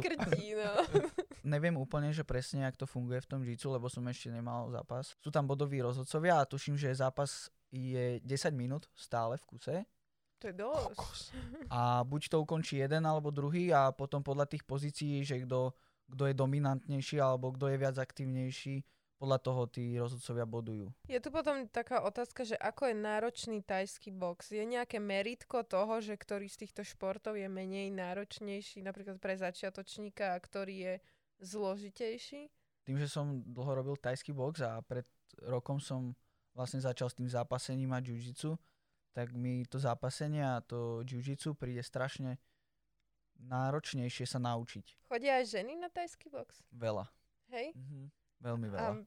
[0.58, 0.74] no.
[1.56, 5.14] neviem úplne, že presne, jak to funguje v tom jiu lebo som ešte nemal zápas.
[5.22, 8.26] Sú tam bodoví rozhodcovia a tuším, že zápas je 10
[8.58, 9.76] minút stále v kuse
[10.42, 11.24] To je dosť.
[11.70, 15.72] a buď to ukončí jeden alebo druhý a potom podľa tých pozícií, že kto,
[16.12, 18.82] kto je dominantnejší alebo kto je viac aktívnejší,
[19.16, 20.92] podľa toho tí rozhodcovia bodujú.
[21.08, 24.52] Je tu potom taká otázka, že ako je náročný tajský box?
[24.52, 30.36] Je nejaké meritko toho, že ktorý z týchto športov je menej náročnejší napríklad pre začiatočníka
[30.36, 30.94] a ktorý je
[31.40, 32.52] zložitejší?
[32.86, 35.08] Tým, že som dlho robil tajský box a pred
[35.48, 36.14] rokom som
[36.52, 38.20] vlastne začal s tým zápasením a jiu
[39.16, 42.36] tak mi to zápasenie a to jiu príde strašne
[43.40, 45.08] náročnejšie sa naučiť.
[45.08, 46.64] Chodia aj ženy na tajský box?
[46.72, 47.08] Veľa.
[47.52, 47.72] Hej?
[47.76, 48.12] Mhm.
[48.46, 48.90] Veľmi veľa.
[48.92, 49.02] A,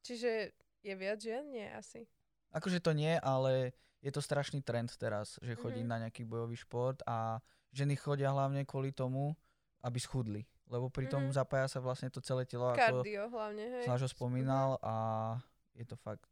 [0.00, 1.48] čiže je viac žien?
[1.48, 2.04] Nie, asi.
[2.50, 5.88] Akože to nie, ale je to strašný trend teraz, že chodí Mhm.
[5.88, 7.40] na nejaký bojový šport a
[7.72, 9.32] ženy chodia hlavne kvôli tomu,
[9.80, 10.44] aby schudli.
[10.66, 11.32] Lebo pri tom Mhm.
[11.34, 13.84] zapája sa vlastne to celé telo, ako Kardio hlavne, hej.
[13.84, 14.94] Slážo spomínal a
[15.72, 16.24] je to fakt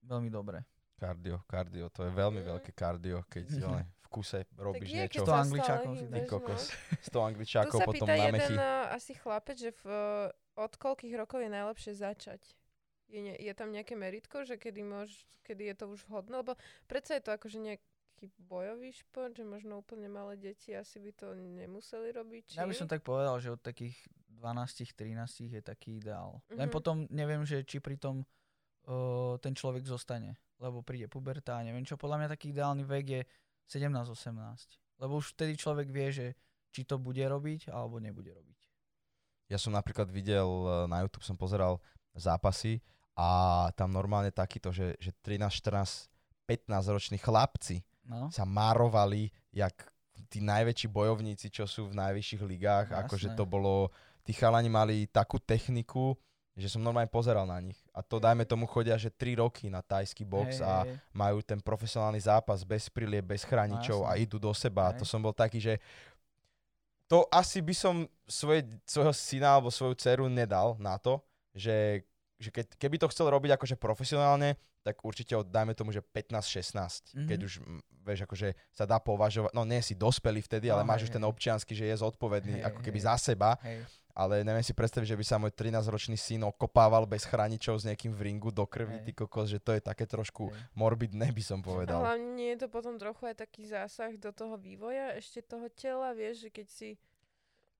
[0.00, 0.62] veľmi dobré.
[0.96, 2.48] Kardio, kardio, to je veľmi Mm.
[2.48, 3.54] veľké kardio, keď Mhm.
[3.68, 5.12] ale v kuse robíš tak je, niečo.
[5.12, 6.62] keď To sa Angličákom stále si hýbeš, kokos.
[6.90, 6.96] no.
[7.04, 8.54] 100 angličákov Tu sa potom pýta na jeden mechy.
[8.56, 10.26] uh, asi chlapec, že v, uh,
[10.58, 12.42] od koľkých rokov je najlepšie začať?
[13.06, 16.42] Je, ne, je tam nejaké meritko, že kedy, môž, kedy je to už vhodné?
[16.42, 21.14] Lebo predsa je to akože nejaký bojový šport, že možno úplne malé deti asi by
[21.14, 22.42] to nemuseli robiť.
[22.52, 22.58] Či?
[22.58, 23.96] Ja by som tak povedal, že od takých
[24.36, 26.42] 12-13 je taký ideál.
[26.50, 26.74] Len Mhm.
[26.74, 28.26] potom neviem, že či pri tom
[28.84, 30.36] uh, ten človek zostane.
[30.58, 31.94] Lebo príde puberta a neviem čo.
[31.94, 33.22] Podľa mňa taký ideálny vek je
[33.70, 34.74] 17-18.
[34.98, 36.26] Lebo už vtedy človek vie, že
[36.74, 38.57] či to bude robiť alebo nebude robiť.
[39.48, 41.80] Ja som napríklad videl, e, na YouTube som pozeral
[42.12, 42.84] zápasy
[43.16, 46.08] a tam normálne takýto, že, že 13, 14,
[46.46, 49.92] 15 roční chlapci No, sa márovali, jak
[50.32, 52.88] tí najväčší bojovníci, čo sú v najvyšších ligách.
[52.88, 53.00] Jasné.
[53.04, 53.92] Akože to bolo,
[54.24, 56.16] tí chalani mali takú techniku,
[56.58, 57.78] že som normálne pozeral na nich.
[57.94, 60.96] A to dajme tomu chodia, že 3 roky na tajský box hej, a hej.
[61.14, 64.90] majú ten profesionálny zápas bez prilie, bez chráničov No, a idú do seba.
[64.90, 64.98] A Hej.
[64.98, 65.78] to som bol taký, že
[67.08, 71.18] to asi by som svoje, svojho syna alebo svoju dceru nedal na to,
[71.50, 72.04] že,
[72.36, 77.16] že keď, keby to chcel robiť akože profesionálne, tak určite od, dajme tomu, že 15-16,
[77.16, 77.26] Mhm.
[77.26, 77.52] keď už,
[78.04, 81.14] vieš, akože sa dá považovať, no nie si dospelý vtedy, ale No, máš hej, už
[81.14, 83.04] ten občiansky, že je zodpovedný Hej, ako keby hej.
[83.04, 83.84] za seba, Hej.
[84.18, 88.10] Ale neviem si predstaviť, že by sa môj 13-ročný syn okopával bez chráničov s niekým
[88.10, 90.58] v ringu do krvi, ty kokos, že to je také trošku Hej.
[90.74, 92.02] morbidné, by som povedal.
[92.02, 96.10] hlavne nie je to potom trochu aj taký zásah do toho vývoja ešte toho tela,
[96.10, 96.88] vieš, že keď si...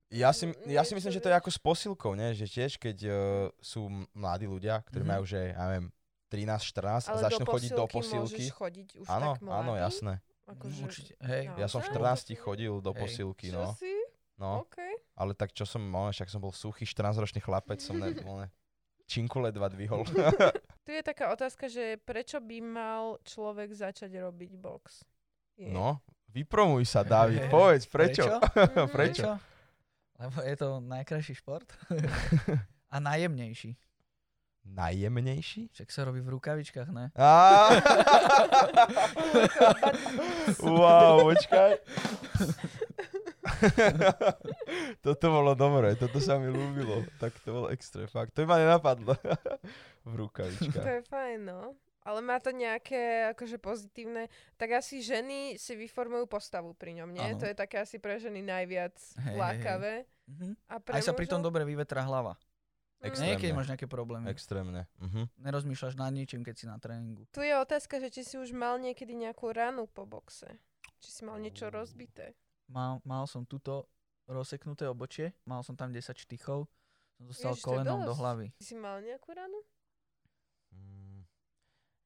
[0.09, 2.31] Ja si, ja si myslím, že to je ako s posilkou, ne?
[2.31, 3.13] že tiež keď uh,
[3.59, 5.11] sú mladí ľudia, ktorí Mhm.
[5.11, 5.87] majú, že ja neviem,
[6.29, 9.57] 13, 14 a Ale začnú do chodiť do posilky môžeš chodiť už Áno, tak mladý?
[9.59, 10.13] áno, jasné.
[10.47, 11.43] Akože, Určite, hej.
[11.45, 11.57] No.
[11.57, 12.33] Ja som v Naozaj?
[12.33, 12.97] 14 chodil do Hej.
[12.97, 13.69] posilky, Čo no.
[13.75, 13.93] si?
[14.35, 14.65] no.
[14.65, 14.77] OK.
[15.19, 18.47] Ale tak čo som, no, však som bol suchý 14-ročný chlapec, som ne, ne,
[19.03, 20.07] činku ledva dvihol.
[20.87, 25.05] Tu je taká otázka, že prečo by mal človek začať robiť box?
[25.59, 25.69] Je.
[25.69, 25.99] no,
[26.31, 28.25] vypromuj sa, David, povedz, prečo?
[28.79, 28.89] Mhm.
[28.89, 29.27] prečo?
[30.17, 31.67] Lebo je to najkrajší šport.
[32.89, 33.75] a najjemnejší.
[34.69, 35.71] Najjemnejší?
[35.71, 37.09] Však sa robí v rukavičkách, ne?
[40.59, 41.71] Wow, počkaj.
[44.99, 47.03] Toto bolo dobré, toto sa mi ľúbilo.
[47.17, 48.35] Tak to bolo extra, fakt.
[48.35, 49.15] To by ma nenapadlo.
[50.07, 50.85] v To rukavičkách.
[50.85, 51.75] je fajn, no.
[51.99, 57.27] Ale má to nejaké akože pozitívne, tak asi ženy si vyformujú postavu pri ňom, nie?
[57.27, 57.37] Áno.
[57.37, 59.37] To je také asi pre ženy najviac Hej, hej, hej.
[59.37, 59.93] lákavé.
[60.25, 60.47] Mhm.
[60.67, 62.39] A pre Aj sa pri tom dobre vyvetrá hlava.
[62.99, 63.07] Mm.
[63.07, 63.31] Extrémne.
[63.31, 64.25] Nie, keď máš nejaké problémy.
[64.27, 64.81] Extrémne.
[64.99, 65.31] Mhm.
[65.39, 67.23] Nerozmýšľaš nad ničím, keď si na tréningu.
[67.31, 70.47] Tu je otázka, že či si už mal niekedy nejakú ranu po boxe.
[70.99, 72.35] Či si mal niečo rozbité.
[72.67, 73.87] Mal, mal som tuto
[74.29, 76.69] rozseknuté obočie, mal som tam 10 štychov,
[77.11, 78.53] som dostal Ježiš, kolenom do hlavy.
[78.53, 79.57] Ty si mal nejakú ranu?
[80.69, 81.25] Mm,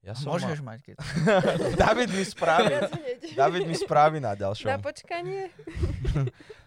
[0.01, 0.75] Ja som Môžeš mal...
[0.75, 0.95] mať, keď...
[1.83, 2.71] David mi spraví.
[3.33, 4.79] David mi spraví na Na ďalšom.
[4.79, 5.51] počkanie?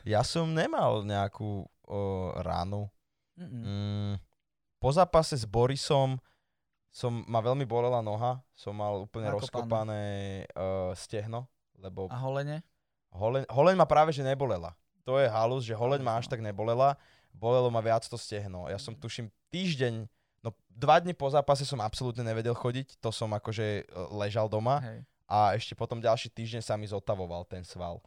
[0.06, 1.98] Ja som nemal nejakú o,
[2.38, 2.86] ránu.
[3.34, 4.22] Mm,
[4.78, 6.14] po zápase s Borisom
[6.88, 9.42] som, ma veľmi bolela noha, som mal úplne Nakopané.
[9.42, 10.02] rozkopané
[10.48, 12.62] uh, stehno, lebo A holene?
[13.10, 14.78] holeň, holeň ma práve že nebolela.
[15.06, 16.32] To je halus, že holeň ma až No.
[16.34, 16.98] tak nebolela.
[17.30, 18.64] bolelo ma viac to stehno.
[18.66, 20.08] Ja som tuším týždeň,
[20.40, 23.82] no dva dny po zápase som absolútne nevedel chodiť, to som akože e,
[24.16, 24.98] ležal doma Hej.
[25.28, 28.00] a ešte potom ďalší týždeň sa mi zotavoval ten sval.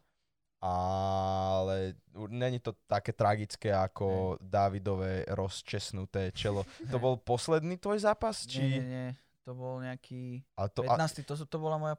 [0.60, 1.96] Ale
[2.28, 6.68] není to také tragické ako Davidové rozčesnuté čelo.
[6.92, 8.44] To bol posledný tvoj zápas?
[8.44, 8.62] Nie, Či...
[8.66, 9.08] nie, nie.
[9.48, 11.26] To bol nejaký Ale to, a, 15.
[11.26, 11.96] To, to bola moja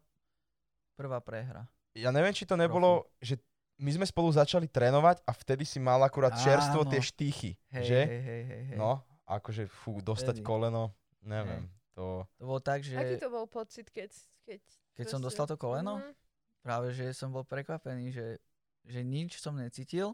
[0.94, 1.66] prvá prehra.
[1.96, 3.40] ja neviem, či to nebolo, že
[3.80, 6.90] my sme spolu začali trénovať a vtedy si mal akurát čerstvo Áno.
[6.90, 8.00] tie štíchy, Hej, že?
[8.02, 8.76] hej, hej, hej, hej.
[8.76, 10.46] No, akože fú, dostať Vtedy.
[10.46, 11.64] koleno, neviem.
[11.92, 12.28] To...
[12.36, 14.12] To bolo tak, že Aký to bol pocit, keď...
[14.42, 14.60] Keď,
[14.94, 16.12] keď som dostal to koleno, Mhm.
[16.60, 18.36] práve že som bol prekvapený, že,
[18.82, 20.12] že nič som necítil.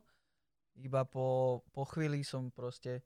[0.74, 3.00] Iba po, po chvíli som proste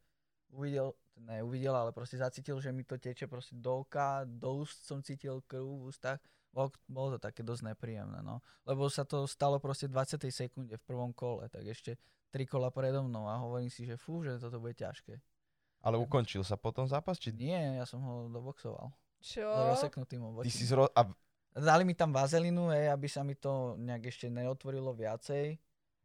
[0.49, 4.83] uvidel, ne uvidel, ale proste zacítil, že mi to teče proste do oka, do úst
[4.83, 6.19] som cítil krv v ústach.
[6.51, 8.43] Bolo, bolo to také dosť nepríjemné, no.
[8.67, 10.27] Lebo sa to stalo proste v 20.
[10.35, 11.95] sekunde v prvom kole, tak ešte
[12.31, 15.19] tri kola predo mnou a hovorím si, že fú, že toto bude ťažké.
[15.81, 17.17] Ale ukončil sa potom zápas?
[17.17, 18.91] Či Nie, ja som ho doboxoval.
[19.23, 19.47] Čo?
[19.47, 20.67] S rozseknutým ty si obočím.
[20.67, 20.85] zro...
[20.93, 21.07] A
[21.51, 25.59] Dali mi tam vazelinu, hej, aby sa mi to nejak ešte neotvorilo viacej,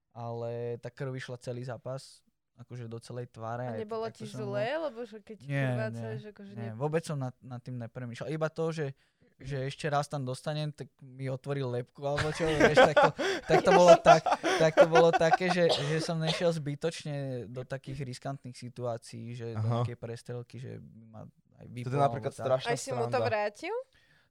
[0.10, 2.26] ale tá krv išla celý zápas,
[2.58, 3.70] akože do celej tváre.
[3.70, 7.18] A nebolo ti som zlé, lebo že keď Nie, krvácaš, akože Bol, nie, vôbec som
[7.22, 8.34] nad, nad tým nepremýšľal.
[8.34, 8.98] Iba to, že,
[9.36, 13.10] že ešte raz tam dostanem, tak mi otvoril lepku alebo čo, vieš, tak to,
[13.52, 18.08] tak to bolo, tak, tak to bolo také, že, že som nešiel zbytočne do takých
[18.08, 19.74] riskantných situácií, že do Aha.
[19.84, 20.80] nejakej prestrelky, že
[21.12, 21.28] ma
[21.60, 21.92] aj vypol.
[21.92, 22.44] to je napríklad tak.
[22.48, 23.76] strašná Aj si mu to vrátil?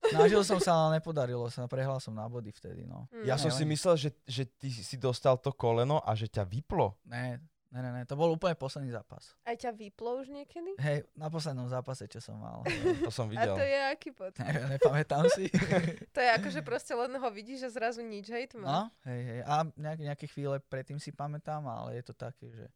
[0.05, 1.64] Snažil som sa, ale nepodarilo sa.
[1.64, 3.09] Prehral som na body vtedy, no.
[3.09, 3.25] Hm.
[3.25, 7.01] Ja som si myslel, že, že ty si dostal to koleno a že ťa vyplo.
[7.09, 7.40] Ne,
[7.75, 9.35] ne, ne, ne, to bol úplne posledný zápas.
[9.43, 10.79] Aj ťa vyplo už niekedy?
[10.79, 12.63] Hej, na poslednom zápase, čo som mal.
[13.03, 13.53] To som A videl.
[13.53, 14.39] to je aký pocit?
[14.41, 15.51] Neviem, nepamätám si.
[16.15, 18.63] To je ako, že proste len ho vidíš a zrazu nič, hej, tma.
[18.65, 19.41] No, hej, hej.
[19.43, 22.71] A nejaké, nejaké chvíle predtým si pamätám, ale je to také, že...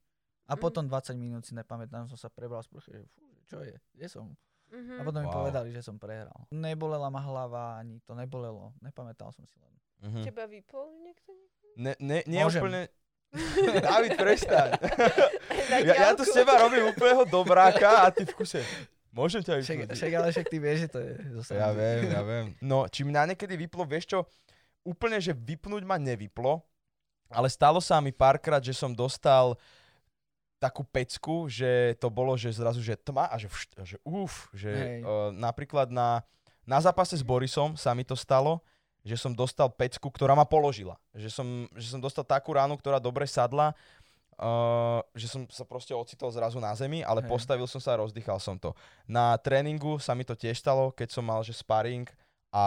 [0.44, 0.60] A Mhm.
[0.60, 4.06] potom 20 minút si nepamätám, som sa prebral z prchy, že fú, čo je, kde
[4.08, 4.34] som?
[4.68, 4.96] Mhm.
[4.96, 5.38] A potom mi Wow.
[5.38, 6.44] povedali, že som prehral.
[6.50, 8.74] Nebolela ma hlava, ani to nebolelo.
[8.80, 9.72] Nepamätal som si len.
[10.00, 10.24] Mhm.
[10.24, 11.30] Teba vypol niekto?
[11.74, 12.58] Ne, ne, nie Môžem.
[12.60, 12.88] úplne...
[13.84, 14.80] David, prestaň.
[15.68, 16.32] Na ja, ja tu diaľku?
[16.32, 18.64] z teba robím úplného dobráka a ty v kuse.
[19.12, 19.96] Môžem ťa Však, vypnúť?
[19.98, 22.46] však ale však ty vieš, že to je zo Ja viem, ja viem.
[22.62, 24.18] No, či mňa niekedy vyplo, vieš čo,
[24.86, 26.62] úplne, že vypnúť ma nevyplo,
[27.28, 29.56] ale stalo sa mi párkrát, že som dostal
[30.58, 34.50] takú pecku, že to bolo, že zrazu, že tma a že, všt, a že uf,
[34.50, 35.00] že Hej.
[35.06, 36.24] uh, napríklad na,
[36.66, 38.58] na zápase s Borisom sa mi to stalo,
[39.08, 41.00] že som dostal pecku, ktorá ma položila.
[41.16, 43.72] Že som, že som dostal takú ránu, ktorá dobre sadla,
[44.36, 47.32] uh, že som sa proste ocitol zrazu na zemi, ale Hej.
[47.32, 48.76] postavil som sa a rozdýchal som to.
[49.08, 52.06] Na tréningu sa mi to tiež stalo, keď som mal že sparring
[52.52, 52.64] a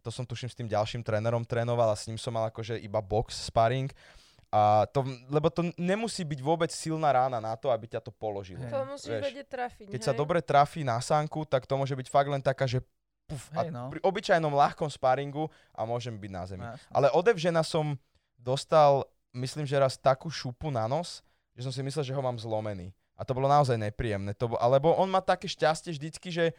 [0.00, 3.00] to som tuším s tým ďalším trénerom trénoval a s ním som mal akože iba
[3.04, 3.92] box sparring.
[4.52, 5.00] A to,
[5.32, 8.60] lebo to nemusí byť vôbec silná rána na to, aby ťa to položilo.
[8.68, 10.08] To musíš vedieť trafiť, Keď hej?
[10.08, 12.84] sa dobre trafí na sánku, tak to môže byť fakt len taká, že
[13.32, 13.88] puf, a Hej, no.
[13.88, 16.64] pri obyčajnom ľahkom sparingu a môžem byť na zemi.
[16.68, 16.92] Jasné.
[16.92, 17.96] Ale odevžena som
[18.36, 21.24] dostal, myslím, že raz takú šupu na nos,
[21.56, 22.92] že som si myslel, že ho mám zlomený.
[23.16, 24.36] A to bolo naozaj nepríjemné.
[24.36, 26.52] To, bo- alebo on má také šťastie vždycky, že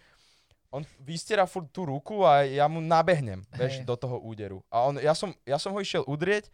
[0.74, 4.66] on vystiera furt tú ruku a ja mu nabehnem, vieš, do toho úderu.
[4.74, 6.50] A on, ja, som, ja som ho išiel udrieť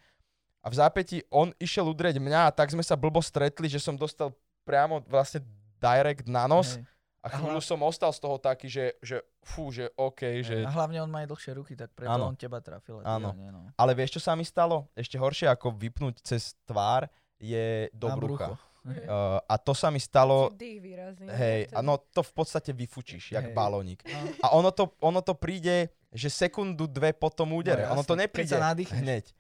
[0.60, 3.95] a v zápäti on išiel udrieť mňa a tak sme sa blbo stretli, že som
[3.95, 4.36] dostal
[4.67, 5.39] priamo vlastne
[5.79, 6.84] direct na nos Hej.
[7.23, 10.62] a chvíľu hla- som ostal z toho taký, že, že fú, že OK, že...
[10.65, 12.30] A hlavne on má aj dlhšie ruky, tak preto Áno.
[12.30, 13.02] on teba trafil.
[13.02, 13.34] Áno.
[13.34, 13.71] no.
[13.80, 14.88] Ale vieš, čo sa mi stalo?
[14.93, 17.08] Ešte horšie ako vypnúť cez tvár
[17.39, 18.60] je do Na brucha.
[18.80, 21.28] Uh, a to sa mi stalo, dých vyrazí.
[21.28, 23.54] no, hej, a no to v podstate vyfučíš, jak Hej.
[23.54, 23.99] balónik.
[24.08, 24.19] No.
[24.39, 27.86] A ono to, ono to príde, že sekundu, dve po tom údere.
[27.86, 29.36] No ono to nepríde sa hneď.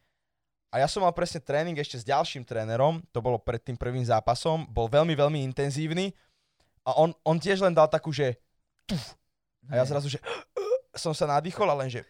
[0.69, 4.05] A ja som mal presne tréning ešte s ďalším trénerom, to bolo pred tým prvým
[4.05, 6.13] zápasom, bol veľmi, veľmi intenzívny
[6.85, 8.37] a on, on tiež len dal takú, že
[8.85, 9.17] tuf,
[9.69, 10.19] a ja zrazu, že
[11.03, 12.01] som sa nadýchol a len, že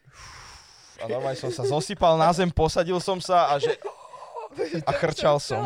[1.00, 3.72] a normálne som sa zosypal na zem, posadil som sa a že
[4.90, 5.64] a chrčal som.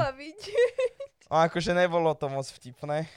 [1.29, 3.09] A akože nebolo to moc vtipné.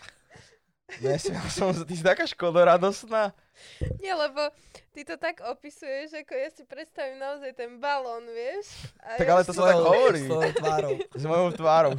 [1.03, 3.35] Nesmiel som, ty si taká škodoradosná.
[3.99, 4.53] Nie, lebo
[4.91, 8.67] ty to tak opisuješ, ako ja si predstavím naozaj ten balón, vieš?
[8.99, 10.23] A Tak ja ale to sa tak hovorí.
[10.23, 10.93] svojou tvárou.
[11.15, 11.93] S mojou tvárou.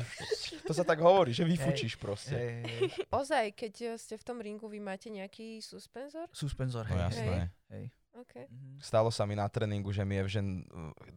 [0.63, 2.33] To sa tak hovorí, že vyfučíš proste.
[2.33, 2.89] Hej, hej, hej.
[3.21, 6.27] Ozaj, keď ste v tom ringu, vy máte nejaký suspenzor?
[6.29, 7.01] Suspenzor, No hej.
[7.05, 7.25] jasné.
[7.27, 7.45] Hej.
[7.69, 7.85] hej.
[8.15, 8.33] OK.
[8.43, 8.77] Mhm.
[8.79, 10.65] Stalo sa mi na tréningu, že mi Evžen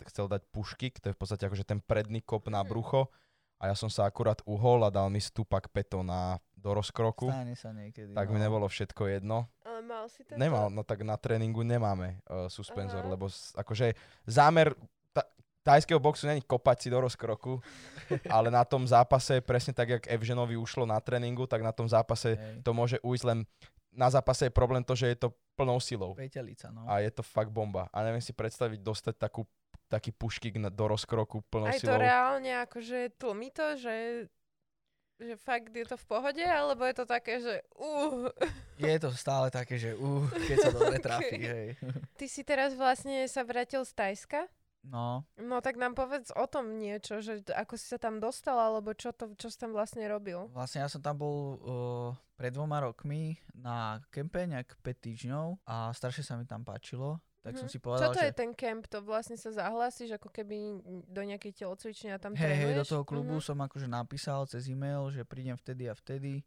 [0.07, 2.68] chcel dať pušky, to je v podstate akože ten predný kop na Mhm.
[2.68, 3.09] brucho
[3.57, 7.33] a ja som sa akurát uhol a dal mi stupak peto na do rozkroku.
[7.33, 8.12] Stane sa niekedy.
[8.12, 8.33] Tak no.
[8.37, 9.49] mi nebolo všetko jedno.
[9.64, 10.37] Ale mal si tento...
[10.37, 13.12] Nemal, no tak na tréningu nemáme uh, suspenzor, Aha.
[13.16, 13.96] lebo s, akože
[14.29, 14.77] zámer,
[15.11, 15.25] ta,
[15.64, 17.59] tajského boxu není kopať si do rozkroku,
[18.37, 22.37] ale na tom zápase, presne tak, jak Evženovi ušlo na tréningu, tak na tom zápase
[22.37, 22.61] Hej.
[22.61, 23.49] to môže ujsť len
[23.90, 26.14] na zápase je problém to, že je to plnou silou.
[26.14, 26.87] Petelica, no.
[26.87, 27.90] A je to fakt bomba.
[27.90, 29.42] A neviem si predstaviť dostať takú,
[29.90, 31.99] taký puškík na- do rozkroku plnou Aj to silou.
[31.99, 33.94] reálne akože tlmi to, že,
[35.20, 38.26] že fakt je to v pohode, alebo je to také, že uh.
[38.76, 41.44] Je to stále také, že uh, keď sa dobre trafí, Ok.
[41.44, 41.68] hej.
[42.16, 44.48] Ty si teraz vlastne sa vrátil z Tajska?
[44.80, 48.96] No, No tak nám povedz o tom niečo, že ako si sa tam dostal, alebo
[48.96, 50.48] čo, to, čo si tam vlastne robil.
[50.50, 55.92] vlastne ja som tam bol uh, pred dvoma rokmi na kempe nejak 5 týždňov a
[55.92, 57.20] strašne sa mi tam páčilo.
[57.40, 57.72] Tak som Mhm.
[57.72, 58.85] si Čo povedal, to že je ten kemp?
[58.87, 60.57] To vlastne sa zahlásiš ako keby
[61.07, 62.90] do nejakej telocvične a tam hej, hej, do trénuješ?
[62.90, 63.44] toho klubu Mhm.
[63.44, 66.44] som akože napísal cez e-mail, že prídem vtedy a vtedy,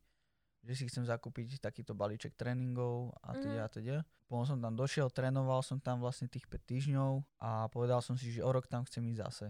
[0.61, 3.65] že si chcem zakúpiť takýto balíček tréningov a teda Mhm.
[3.65, 3.95] a teda.
[4.23, 8.29] Potom som tam došiel, trénoval som tam vlastne tých 5 týždňov a povedal som si,
[8.29, 9.47] že o rok tam chcem ísť zase.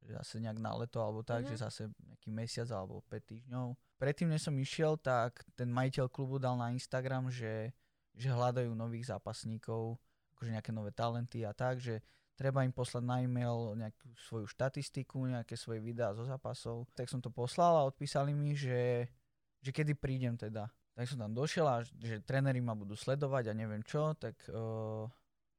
[0.00, 1.48] Zase nejak na leto alebo tak, Mhm.
[1.48, 3.74] že zase nejaký mesiac alebo 5 týždňov.
[3.98, 7.74] Predtým, než som išiel, tak ten majiteľ klubu dal na Instagram, že,
[8.14, 9.98] že hľadajú nových zápasníkov,
[10.38, 11.98] akože nejaké nové talenty a tak, že
[12.38, 16.86] treba im poslať na e-mail nejakú svoju štatistiku, nejaké svoje videá zo zápasov.
[16.94, 19.10] Tak som to poslal a odpísali mi, že,
[19.58, 20.70] že kedy prídem teda.
[20.94, 25.10] Tak som tam došiel a že tréneri ma budú sledovať a neviem čo, tak uh,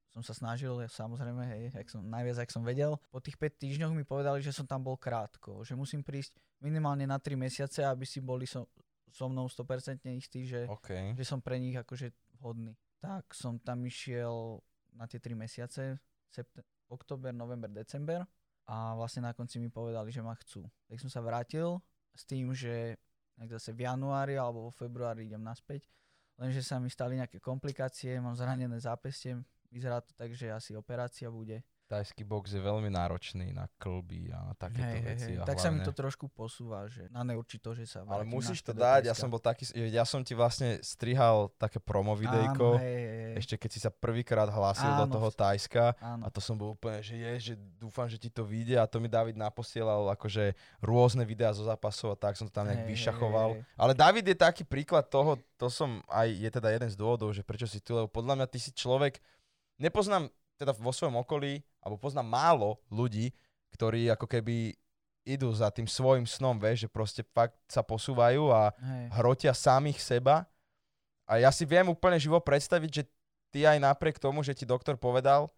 [0.08, 2.96] som sa snažil, ja samozrejme, hej, jak som, najviac, ak som vedel.
[3.12, 7.04] Po tých 5 týždňoch mi povedali, že som tam bol krátko, že musím prísť minimálne
[7.04, 8.68] na 3 mesiace, aby si boli so,
[9.12, 11.16] so mnou 100% istí, že, OK.
[11.16, 12.76] že som pre nich akože vhodný.
[13.00, 14.60] Tak som tam išiel
[14.94, 15.98] na tie 3 mesiace,
[16.30, 18.26] sept- október, november, december
[18.66, 20.66] a vlastne na konci mi povedali, že ma chcú.
[20.90, 21.78] Tak som sa vrátil
[22.14, 22.98] s tým, že
[23.48, 25.88] zase v januári alebo vo februári idem naspäť,
[26.36, 29.38] lenže sa mi stali nejaké komplikácie, mám zranené zápestie,
[29.72, 31.62] vyzerá to tak, že asi operácia bude.
[31.90, 35.30] Tajský box je veľmi náročný na klby a na takéto hej, veci.
[35.34, 35.42] hej.
[35.42, 38.62] a Tak sa mi hlavne- to trošku posúva, že na neurčito, že sa Ale musíš
[38.62, 42.78] to do dať, ja som bol taký, ja som ti vlastne strihal také promo videjko,
[42.78, 46.22] Áno, hej, ešte keď si sa prvýkrát hlásil do Áno, toho v- Tajska Áno.
[46.22, 49.02] a to som bol úplne, že je, že dúfam, že ti to vyjde a to
[49.02, 52.90] mi David naposielal akože rôzne videá zo zápasov a tak som to tam nejak hej,
[52.94, 53.50] vyšachoval.
[53.52, 53.74] hej, hej.
[53.74, 57.42] Ale David je taký príklad toho, to som aj, je teda jeden z dôvodov, že
[57.42, 59.18] prečo si tu, lebo podľa mňa ty si človek,
[59.76, 63.32] nepoznám teda vo svojom okolí, alebo poznám málo ľudí,
[63.72, 64.76] ktorí ako keby
[65.24, 69.04] idú za tým svojim snom, vieš, že proste fakt sa posúvajú a Hej.
[69.16, 70.44] hrotia samých seba.
[71.24, 73.02] A ja si viem úplne živo predstaviť, že
[73.48, 75.48] ty aj napriek tomu, že ti doktor povedal,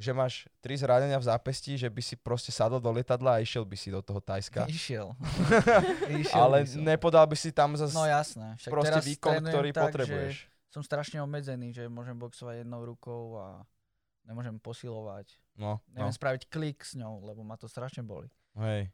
[0.00, 3.68] že máš tri zranenia v zápesti, že by si proste sadol do lietadla a išiel
[3.68, 4.64] by si do toho Tajska.
[4.64, 5.12] Išiel.
[6.24, 6.80] Išiel Ale by som.
[6.80, 8.56] nepodal by si tam zase No jasné.
[8.56, 10.48] Však proste teraz výkon, ktorý tak, potrebuješ.
[10.72, 13.60] Som strašne obmedzený, že môžem boxovať jednou rukou a
[14.30, 15.34] nemôžem posilovať.
[15.54, 18.30] No, no, Neviem spraviť klik s ňou, lebo ma to strašne boli.
[18.56, 18.88] hej.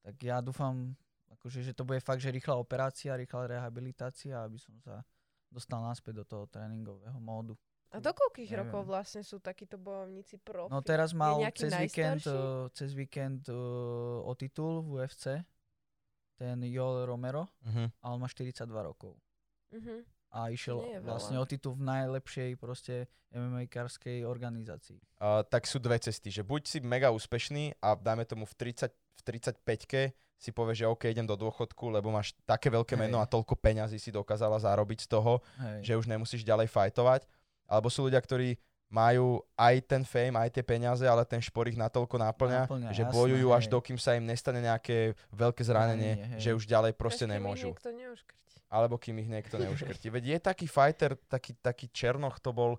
[0.00, 0.96] Tak ja dúfam,
[1.30, 5.04] akože, že to bude fakt, že rýchla operácia, rýchla rehabilitácia, aby som sa
[5.46, 7.52] dostal naspäť do toho tréningového módu.
[7.90, 8.64] A do koľkých Neviem.
[8.64, 10.70] rokov vlastne sú takíto bojovníci profi?
[10.70, 15.42] No teraz mal cez víkend, uh, cez víkend uh, o titul v UFC,
[16.34, 17.92] ten Joel Romero, Mhm.
[18.00, 19.18] a on má 42 rokov.
[19.70, 20.06] Mhm.
[20.30, 24.98] A išiel vlastne o titul v najlepšej proste MMA-karskej organizácii.
[25.18, 28.90] Uh, tak sú dve cesty, že buď si mega úspešný a dajme tomu v, 30,
[28.90, 33.02] v 35-ke si povieš, že OK, idem do dôchodku, lebo máš také veľké Hej.
[33.06, 35.78] meno a toľko peňazí si dokázala zarobiť z toho, Hej.
[35.84, 37.28] že už nemusíš ďalej fajtovať.
[37.70, 38.56] Alebo sú ľudia, ktorí
[38.90, 43.06] majú aj ten fame, aj tie peniaze, ale ten šport ich natoľko náplňa, Náplňa, že
[43.06, 43.72] jasné, bojujú až hej.
[43.78, 46.40] dokým sa im nestane nejaké veľké zranenie, Zranenie, hej.
[46.42, 47.70] že už ďalej proste Až ich nemôžu.
[47.70, 48.49] niekto neuškrti.
[48.70, 50.08] Alebo kým ich niekto neuškrtí.
[50.08, 52.78] Veď je taký fighter, taký, taký Černoch to bol,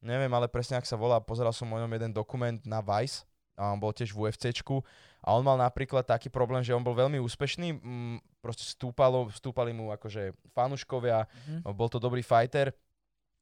[0.00, 3.70] neviem, ale presne ak sa volá, pozeral som o ňom jeden dokument na Vice, a
[3.70, 4.82] on bol tiež v UFCčku
[5.22, 9.70] a on mal napríklad taký problém, že on bol veľmi úspešný, mm, proste stúpalo, stúpali
[9.70, 11.30] mu akože fanúškovia,
[11.62, 11.70] Mhm.
[11.70, 12.74] bol to dobrý fighter,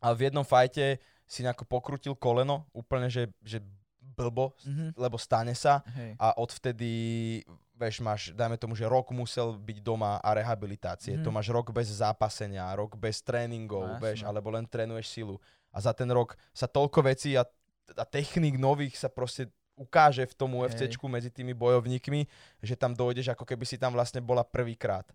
[0.04, 3.64] ale v jednom fajte si nejako pokrutil koleno, úplne, že, že
[4.12, 4.94] blbo, Mhm.
[4.94, 6.16] lebo stane sa Hej.
[6.16, 6.90] a odvtedy,
[7.74, 11.16] vieš, máš, dajme tomu, že rok musel byť doma a rehabilitácie.
[11.16, 11.24] Mhm.
[11.24, 15.40] To máš rok bez zápasenia, rok bez tréningov, No, vieš, alebo len trénuješ silu.
[15.72, 17.42] A za ten rok sa toľko vecí a,
[17.92, 22.28] a techník nových sa proste ukáže v tom UFCčku medzi tými bojovníkmi,
[22.60, 25.08] že tam dojdeš, ako keby si tam vlastne bola prvýkrát.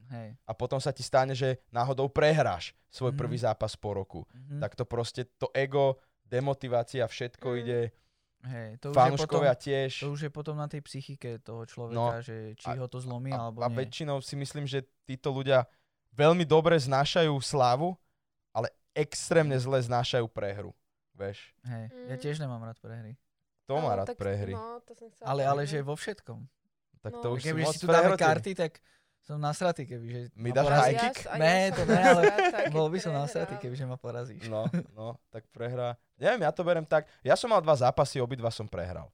[0.44, 3.20] A potom sa ti stane, že náhodou prehráš svoj Mhm.
[3.22, 4.26] prvý zápas po roku.
[4.34, 4.60] Mhm.
[4.60, 7.58] Tak to proste, to ego, demotivácia, všetko Mm.
[7.62, 7.80] ide,
[8.48, 8.70] Hej.
[8.80, 9.92] To už, je potom, fanúškovia tiež.
[10.00, 12.16] to už je potom na tej psychike toho človeka, No.
[12.20, 13.78] že či A- ho to zlomí a, alebo a nie.
[13.78, 15.68] väčšinou si myslím, že títo ľudia
[16.14, 17.94] veľmi dobre znášajú slávu,
[18.50, 20.72] ale extrémne zle znášajú prehru.
[21.14, 21.52] Vieš?
[21.64, 21.86] Hej.
[22.08, 22.22] Ja Mm.
[22.22, 23.18] tiež nemám rád prehry.
[23.66, 24.54] To má No, rád tak- prehry.
[24.54, 26.40] No, to som Ale, ale že vo všetkom.
[26.98, 27.22] Tak no.
[27.22, 28.80] to už si Keby moc si tu dáme karty, tak
[29.28, 30.88] som nasratý, keby že Mi ma dáš porazíš.
[30.88, 31.18] high kick?
[31.36, 32.22] Ne, to ne, ale
[32.70, 34.48] Bol by som nasratý, keby že ma porazíš.
[34.48, 34.64] No,
[34.96, 36.00] no, tak prehrá.
[36.16, 37.12] Neviem, ja to berem tak.
[37.22, 39.12] Ja som mal dva zápasy, obidva som prehral.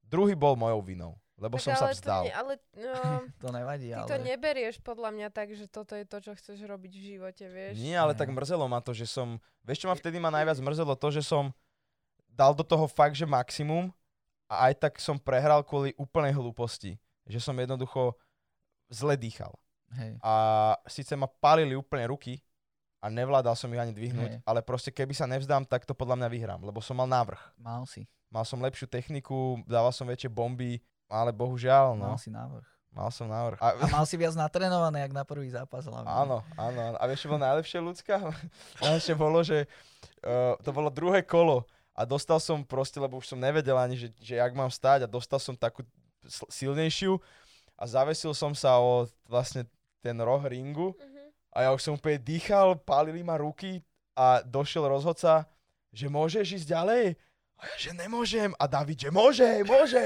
[0.00, 2.22] Druhý bol mojou vinou, lebo Tak som sa ale to vzdal.
[2.22, 2.94] nie- ale no,
[3.42, 4.06] To nevadí, ty ale...
[4.06, 7.74] to neberieš podľa mňa tak, že toto je to, čo chceš robiť v živote, vieš.
[7.76, 8.20] Nie, ale Nie.
[8.22, 9.42] tak mrzelo ma to, že som...
[9.66, 10.94] Vieš, čo ma vtedy ma najviac mrzelo?
[10.94, 11.50] To, že som
[12.30, 13.90] dal do toho fakt, že maximum
[14.46, 16.94] a aj tak som prehral kvôli úplnej hlúposti.
[17.24, 18.14] Že som jednoducho
[18.88, 19.52] zle dýchal.
[19.94, 20.18] Hej.
[20.20, 20.32] A
[20.84, 22.42] síce ma palili úplne ruky
[22.98, 24.42] a nevládal som ich ani dvihnúť, Hej.
[24.42, 27.38] ale proste keby sa nevzdám, tak to podľa mňa vyhrám, lebo som mal návrh.
[27.56, 28.08] Mal si.
[28.26, 32.66] Mal som lepšiu techniku, dával som väčšie bomby, ale bohužiaľ, no, Mal si návrh.
[32.90, 33.60] mal som návrh.
[33.60, 36.08] A A, mal si viac natrenované, jak na prvý zápas hlavne.
[36.08, 36.96] áno, áno, áno.
[36.98, 38.18] A vieš, čo bolo najlepšie ľudská?
[38.82, 39.68] Najlepšie bolo, že
[40.24, 41.62] uh, to bolo druhé kolo
[41.94, 45.10] a dostal som proste, lebo už som nevedel ani, že, že jak mám stáť a
[45.10, 45.86] dostal som takú
[46.48, 47.20] silnejšiu
[47.74, 49.66] a zavesil som sa o vlastne
[50.00, 51.24] ten roh ringu Mhm.
[51.50, 53.80] a ja už som úplne dýchal, pálili ma ruky
[54.14, 55.48] a došiel rozhodca,
[55.90, 57.04] že môžeš ísť ďalej?
[57.54, 58.50] A ja, že nemôžem.
[58.58, 60.02] A David, že môže, môže.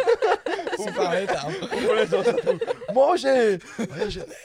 [0.82, 1.52] si pamätám.
[1.68, 2.52] Úplne dozadu,
[2.96, 3.60] môže.
[3.92, 4.38] A ja, že ne.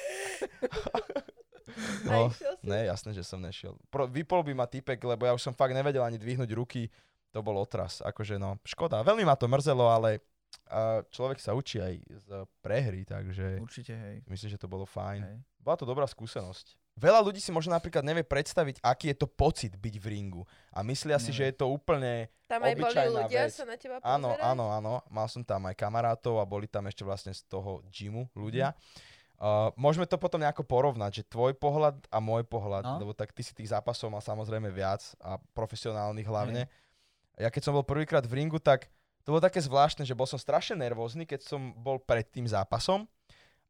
[2.03, 2.33] No,
[2.65, 3.77] ne, jasné, že som nešiel.
[3.87, 6.89] Pro, vypol by ma typek, lebo ja už som fakt nevedel ani dvihnúť ruky.
[7.35, 8.01] To bol otras.
[8.01, 9.03] Akože no, škoda.
[9.03, 10.19] Veľmi ma to mrzelo, ale
[10.65, 12.27] a človek sa učí aj z
[12.59, 14.15] prehry, takže Určite, hej.
[14.25, 15.21] myslím, že to bolo fajn.
[15.21, 15.37] hej.
[15.57, 16.75] Bola to dobrá skúsenosť.
[16.97, 20.41] Veľa ľudí si možno napríklad nevie predstaviť, aký je to pocit byť v ringu.
[20.71, 22.25] A myslia si, že je to úplne...
[22.43, 23.53] Tam aj boli ľudia vec.
[23.53, 24.43] sa na teba Áno, pozerať?
[24.43, 24.93] áno, áno.
[25.05, 28.73] Mal som tam aj kamarátov a boli tam ešte vlastne z toho gymu ľudia.
[29.37, 32.97] Uh, môžeme to potom nejako porovnať, že tvoj pohľad a môj pohľad, No.
[32.97, 36.65] lebo tak ty si tých zápasov mal samozrejme viac a profesionálnych hlavne.
[37.37, 38.89] Ja keď som bol prvýkrát v ringu, tak
[39.27, 43.03] to bolo také zvláštne, že bol som strašne nervózny, keď som bol pred tým zápasom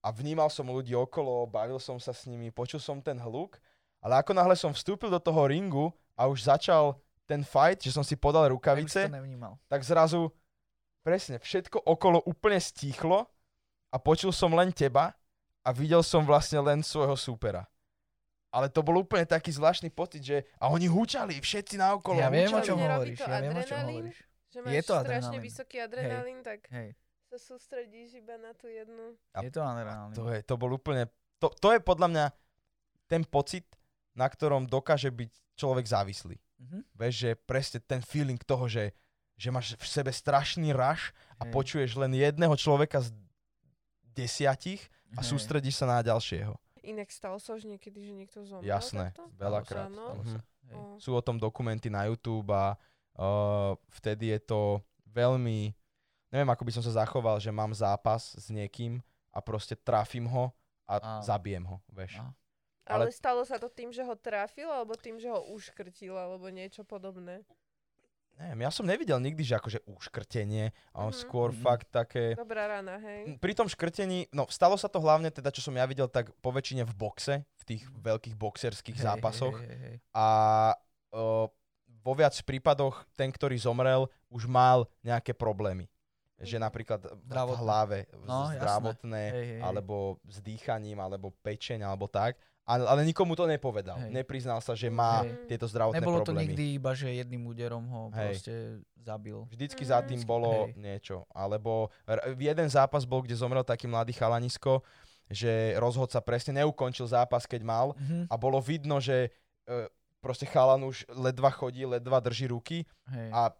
[0.05, 3.57] a vnímal som ľudí okolo, bavil som sa s nimi, počul som ten hluk,
[3.97, 8.05] ale ako náhle som vstúpil do toho ringu a už začal ten fight, že som
[8.05, 9.09] si podal rukavice,
[9.65, 10.29] tak zrazu
[11.01, 13.25] presne všetko okolo úplne stíchlo
[13.89, 15.17] a počul som len teba
[15.65, 17.65] a videl som vlastne len svojho súpera.
[18.53, 22.53] Ale to bol úplne taký zvláštny pocit, že a oni húčali, všetci naokolo Ja viem,
[22.53, 23.25] o čom hovoríš.
[23.25, 24.26] Ja viem, o čom hovoríš.
[24.47, 25.41] Že máš Je to strašne adrenalín.
[25.43, 26.95] vysoký adrenalín, tak Hej,
[27.25, 29.15] sa sústredíš iba na tú jednu.
[29.31, 30.13] A- je to adrenalín.
[30.13, 32.25] To, je, to bol úplne, to, to je podľa mňa
[33.05, 33.67] ten pocit,
[34.11, 36.35] na ktorom dokáže byť človek závislý.
[36.57, 36.79] Mhm.
[36.91, 38.95] Vieš, že presne ten feeling toho, že,
[39.35, 41.51] že máš v sebe strašný rush a Hej.
[41.51, 43.11] počuješ len jedného človeka z
[44.11, 44.81] desiatich
[45.13, 45.29] a Hej.
[45.29, 46.55] sústredíš sa na ďalšieho.
[46.81, 49.27] Inak stalo sa už niekedy, že niekto zomrel Jasné, takto?
[49.35, 49.91] veľakrát.
[49.91, 50.03] Áno.
[50.07, 50.31] Stalo Mhm.
[50.31, 50.39] sa.
[50.65, 50.75] Hej.
[50.97, 52.75] Sú o tom dokumenty na YouTube a
[53.17, 54.61] uh, vtedy je to
[55.07, 55.73] veľmi,
[56.29, 60.53] neviem ako by som sa zachoval, že mám zápas s niekým a proste trafím ho
[60.87, 61.21] a Á.
[61.21, 62.21] zabijem ho, vieš.
[62.21, 62.29] Á.
[62.87, 63.09] Ale...
[63.09, 66.87] Ale- stalo sa to tým, že ho trafil, alebo tým, že ho uškrtil, alebo niečo
[66.87, 67.43] podobné?
[68.37, 71.19] Neviem, ja som nevidel nikdy, že akože uškrtenie, a on Mhm.
[71.25, 71.57] skôr Mhm.
[71.59, 72.37] fakt také...
[72.37, 73.33] Dobrá rana, hej?
[73.41, 76.53] Pri tom škrtení, no stalo sa to hlavne teda, čo som ja videl, tak po
[76.53, 79.57] väčšine v boxe, v tých veľkých boxerských Hej, zápasoch.
[79.57, 79.95] Hej, hej, hej.
[80.13, 80.25] a
[81.11, 81.49] o,
[82.07, 85.91] vo viac prípadoch ten, ktorý zomrel, už mal nejaké problémy.
[86.37, 86.63] Že Mhm.
[86.63, 87.59] napríklad v Zdravotné.
[87.59, 92.37] hlave, No, zdravotné, Hej, hej, alebo s dýchaním, alebo pečeň, alebo tak.
[92.63, 93.95] Ale, ale nikomu to nepovedal.
[93.97, 94.11] Hej.
[94.13, 95.47] Nepriznal sa, že má Hej.
[95.47, 96.43] tieto zdravotné Nebolo to problémy.
[96.45, 98.19] nikdy iba, že jedným úderom ho Hej.
[98.29, 98.53] proste
[98.97, 99.37] zabil.
[99.47, 99.89] Vždycky Mhm.
[99.89, 100.75] za tým bolo Hej.
[100.75, 101.17] niečo.
[101.31, 104.83] Alebo r- jeden zápas bol, kde zomrel taký mladý chalanisko,
[105.27, 108.27] že rozhodca presne neukončil zápas, keď mal Mhm.
[108.27, 109.31] a bolo vidno, že
[109.65, 109.87] e,
[110.27, 113.31] proste chalan už ledva chodí, ledva drží ruky Hej.
[113.31, 113.55] a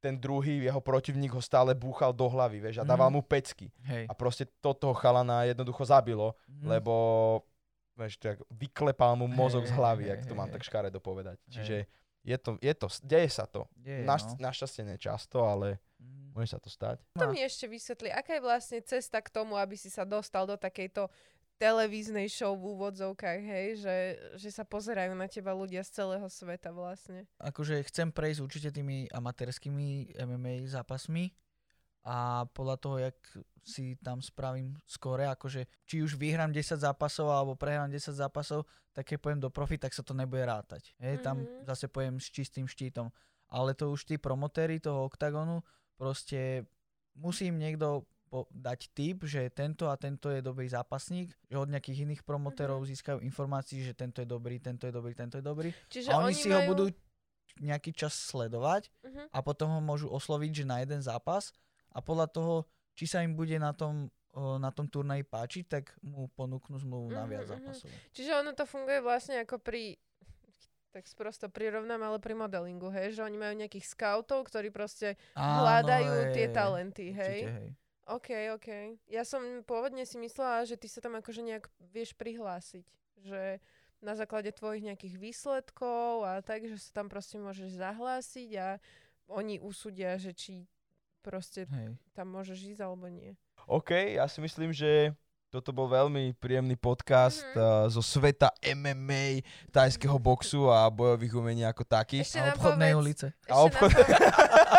[0.00, 3.14] ten druhý, jeho protivník ho stále búchal do hlavy, vieš, a dával Mhm.
[3.14, 3.68] mu pecky.
[3.84, 4.04] Hej.
[4.04, 6.68] A proste to toho chalana jednoducho zabilo, Mhm.
[6.68, 6.94] lebo
[7.96, 10.54] vieš, tak vyklepal mu mozog z Hej, hlavy, hej, ak to hej, mám hej.
[10.56, 11.36] tak škaredo povedať.
[11.42, 11.52] Hej.
[11.52, 11.76] Čiže
[12.20, 13.64] je to, je to, deje sa to.
[13.74, 14.40] Deje, Naš, no.
[14.42, 16.32] Našťastie nečasto, ale Mhm.
[16.32, 16.96] môže sa to stať.
[17.14, 17.32] To No.
[17.32, 21.12] mi ešte vysvetli, aká je vlastne cesta k tomu, aby si sa dostal do takejto
[21.60, 23.96] televíznej show v úvodzovkách, hej, že,
[24.40, 27.28] že sa pozerajú na teba ľudia z celého sveta vlastne.
[27.36, 31.28] Akože chcem prejsť určite tými amatérskými MMA zápasmi
[32.00, 33.18] a podľa toho, jak
[33.60, 38.64] si tam spravím skore, akože či už vyhrám 10 zápasov alebo prehrám 10 zápasov,
[38.96, 40.96] tak keď pojem do profi, tak sa to nebude rátať.
[40.96, 41.68] Hej, tam Mhm.
[41.68, 43.12] zase pojem s čistým štítom.
[43.52, 45.60] Ale to už tí promotéri toho oktagonu,
[46.00, 46.64] proste
[47.12, 52.06] musím niekto po- dať tip, že tento a tento je dobrý zápasník, že od nejakých
[52.06, 55.74] iných promotérov získajú informácií, že tento je dobrý, tento je dobrý, tento je dobrý.
[55.90, 56.54] Čiže A oni, oni si majú...
[56.54, 56.84] ho budú
[57.58, 59.34] nejaký čas sledovať Mhm.
[59.34, 61.50] a potom ho môžu osloviť, že na jeden zápas
[61.90, 62.54] a podľa toho,
[62.94, 64.06] či sa im bude na tom,
[64.62, 67.50] na tom turnaji páčiť, tak mu ponúknú zmluvu na Mhm, viac mhm.
[67.50, 67.90] zápasov.
[68.14, 69.98] Čiže ono to funguje vlastne ako pri
[70.90, 75.62] tak sprosto prirovnám, ale pri modelingu, hej, že oni majú nejakých scoutov, ktorí proste Áno,
[75.62, 77.40] hľadajú hej, tie talenty, hej.
[77.46, 77.68] Určite, hej.
[78.10, 78.68] OK, OK.
[79.06, 82.82] Ja som pôvodne si myslela, že ty sa tam akože nejak vieš prihlásiť.
[83.20, 83.62] Že
[84.00, 88.68] na základe tvojich nejakých výsledkov a tak, že sa tam proste môžeš zahlásiť a
[89.28, 90.64] oni usúdia, že či
[91.20, 91.94] proste Hej.
[92.10, 93.36] tam môžeš ísť alebo nie.
[93.64, 95.12] OK, ja si myslím, že
[95.46, 97.54] toto bol veľmi príjemný podcast Mhm.
[97.54, 102.22] uh, zo sveta MMA, tajského boxu a bojových umení ako takých.
[102.24, 103.26] Ešte A obchodnej povedz- ulice.
[103.46, 103.90] A, obchod...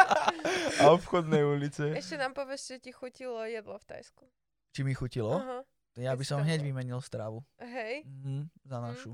[0.81, 1.93] a obchodnej ulice.
[1.93, 4.25] Ešte nám povedz, že ti chutilo jedlo v Tajsku.
[4.71, 5.35] Či mi chutilo?
[5.35, 5.61] Aha.
[5.95, 7.43] Ja by som hneď vymenil stravu.
[7.57, 8.01] Hej.
[8.03, 8.83] Mhm, za Mhm.
[8.83, 9.11] našu.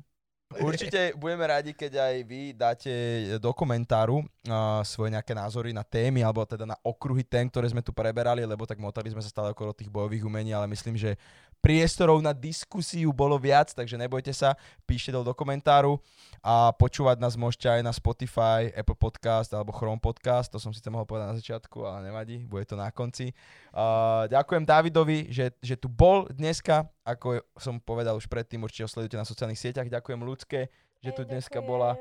[0.50, 2.94] Určite budeme radi, keď aj vy dáte
[3.36, 7.86] do komentáru uh, svoje nejaké názory na témy, alebo teda na okruhy tém, ktoré sme
[7.86, 11.20] tu preberali, lebo tak motali sme sa stále okolo tých bojových umení, ale myslím, že
[11.60, 15.98] priestorov na diskusiu bolo viac, takže nebojte sa, píšte do komentáru
[16.40, 20.88] a počúvať nás môžete aj na Spotify, Apple Podcast alebo Chrome Podcast, to som síce
[20.88, 23.34] mohol povedať na začiatku, ale nevadí, bude to na konci.
[23.74, 28.92] Uh, ďakujem Davidovi, že, že tu bol dneska, ako som povedal už predtým, určite ho
[28.92, 30.70] sledujte na sociálnych sieťach, ďakujem ľudské,
[31.02, 31.98] že tu dneska bola.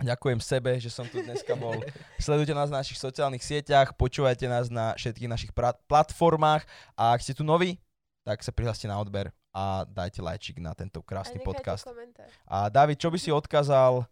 [0.00, 1.76] Ďakujem sebe, že som tu dneska bol.
[2.16, 6.64] Sledujte nás na našich sociálnych sieťach, počúvajte nás na všetkých našich pra- platformách
[6.96, 7.76] a ak ste tu noví,
[8.24, 11.84] tak sa prihláste na odber a dajte lajčik na tento A krásny nechajte podcast.
[11.84, 12.32] komentár.
[12.48, 14.08] A David, čo by si odkázal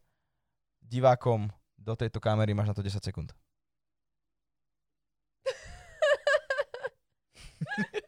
[0.85, 1.49] divákom
[1.81, 2.53] do tejto kamery?
[2.53, 3.33] Máš na to 10 sekúnd.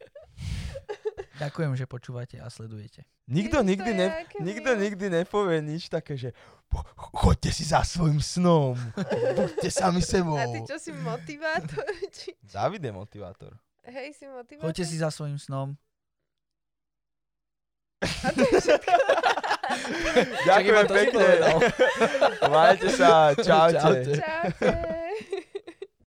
[1.40, 3.08] Ďakujem, že počúvate a sledujete.
[3.24, 4.08] Nikto Ježiš, nikdy, ne,
[4.40, 6.36] nikto nikdy nepovie nič také, že
[6.66, 6.84] "Po-
[7.16, 8.76] choďte si za svojim snom,
[9.32, 10.34] buďte sami sebou.
[10.34, 11.80] A ty čo si motivátor?
[12.12, 12.36] Či...
[12.42, 13.52] David je motivátor.
[13.82, 14.66] Hej, si motivátor?
[14.66, 15.78] Choďte si za svojim snom.
[18.00, 18.92] A to je všetko.
[20.44, 21.26] Ďakujem pekne.
[22.46, 23.76] Majte sa, čaute.
[23.76, 24.12] Čaute.
[24.18, 24.68] Čaute.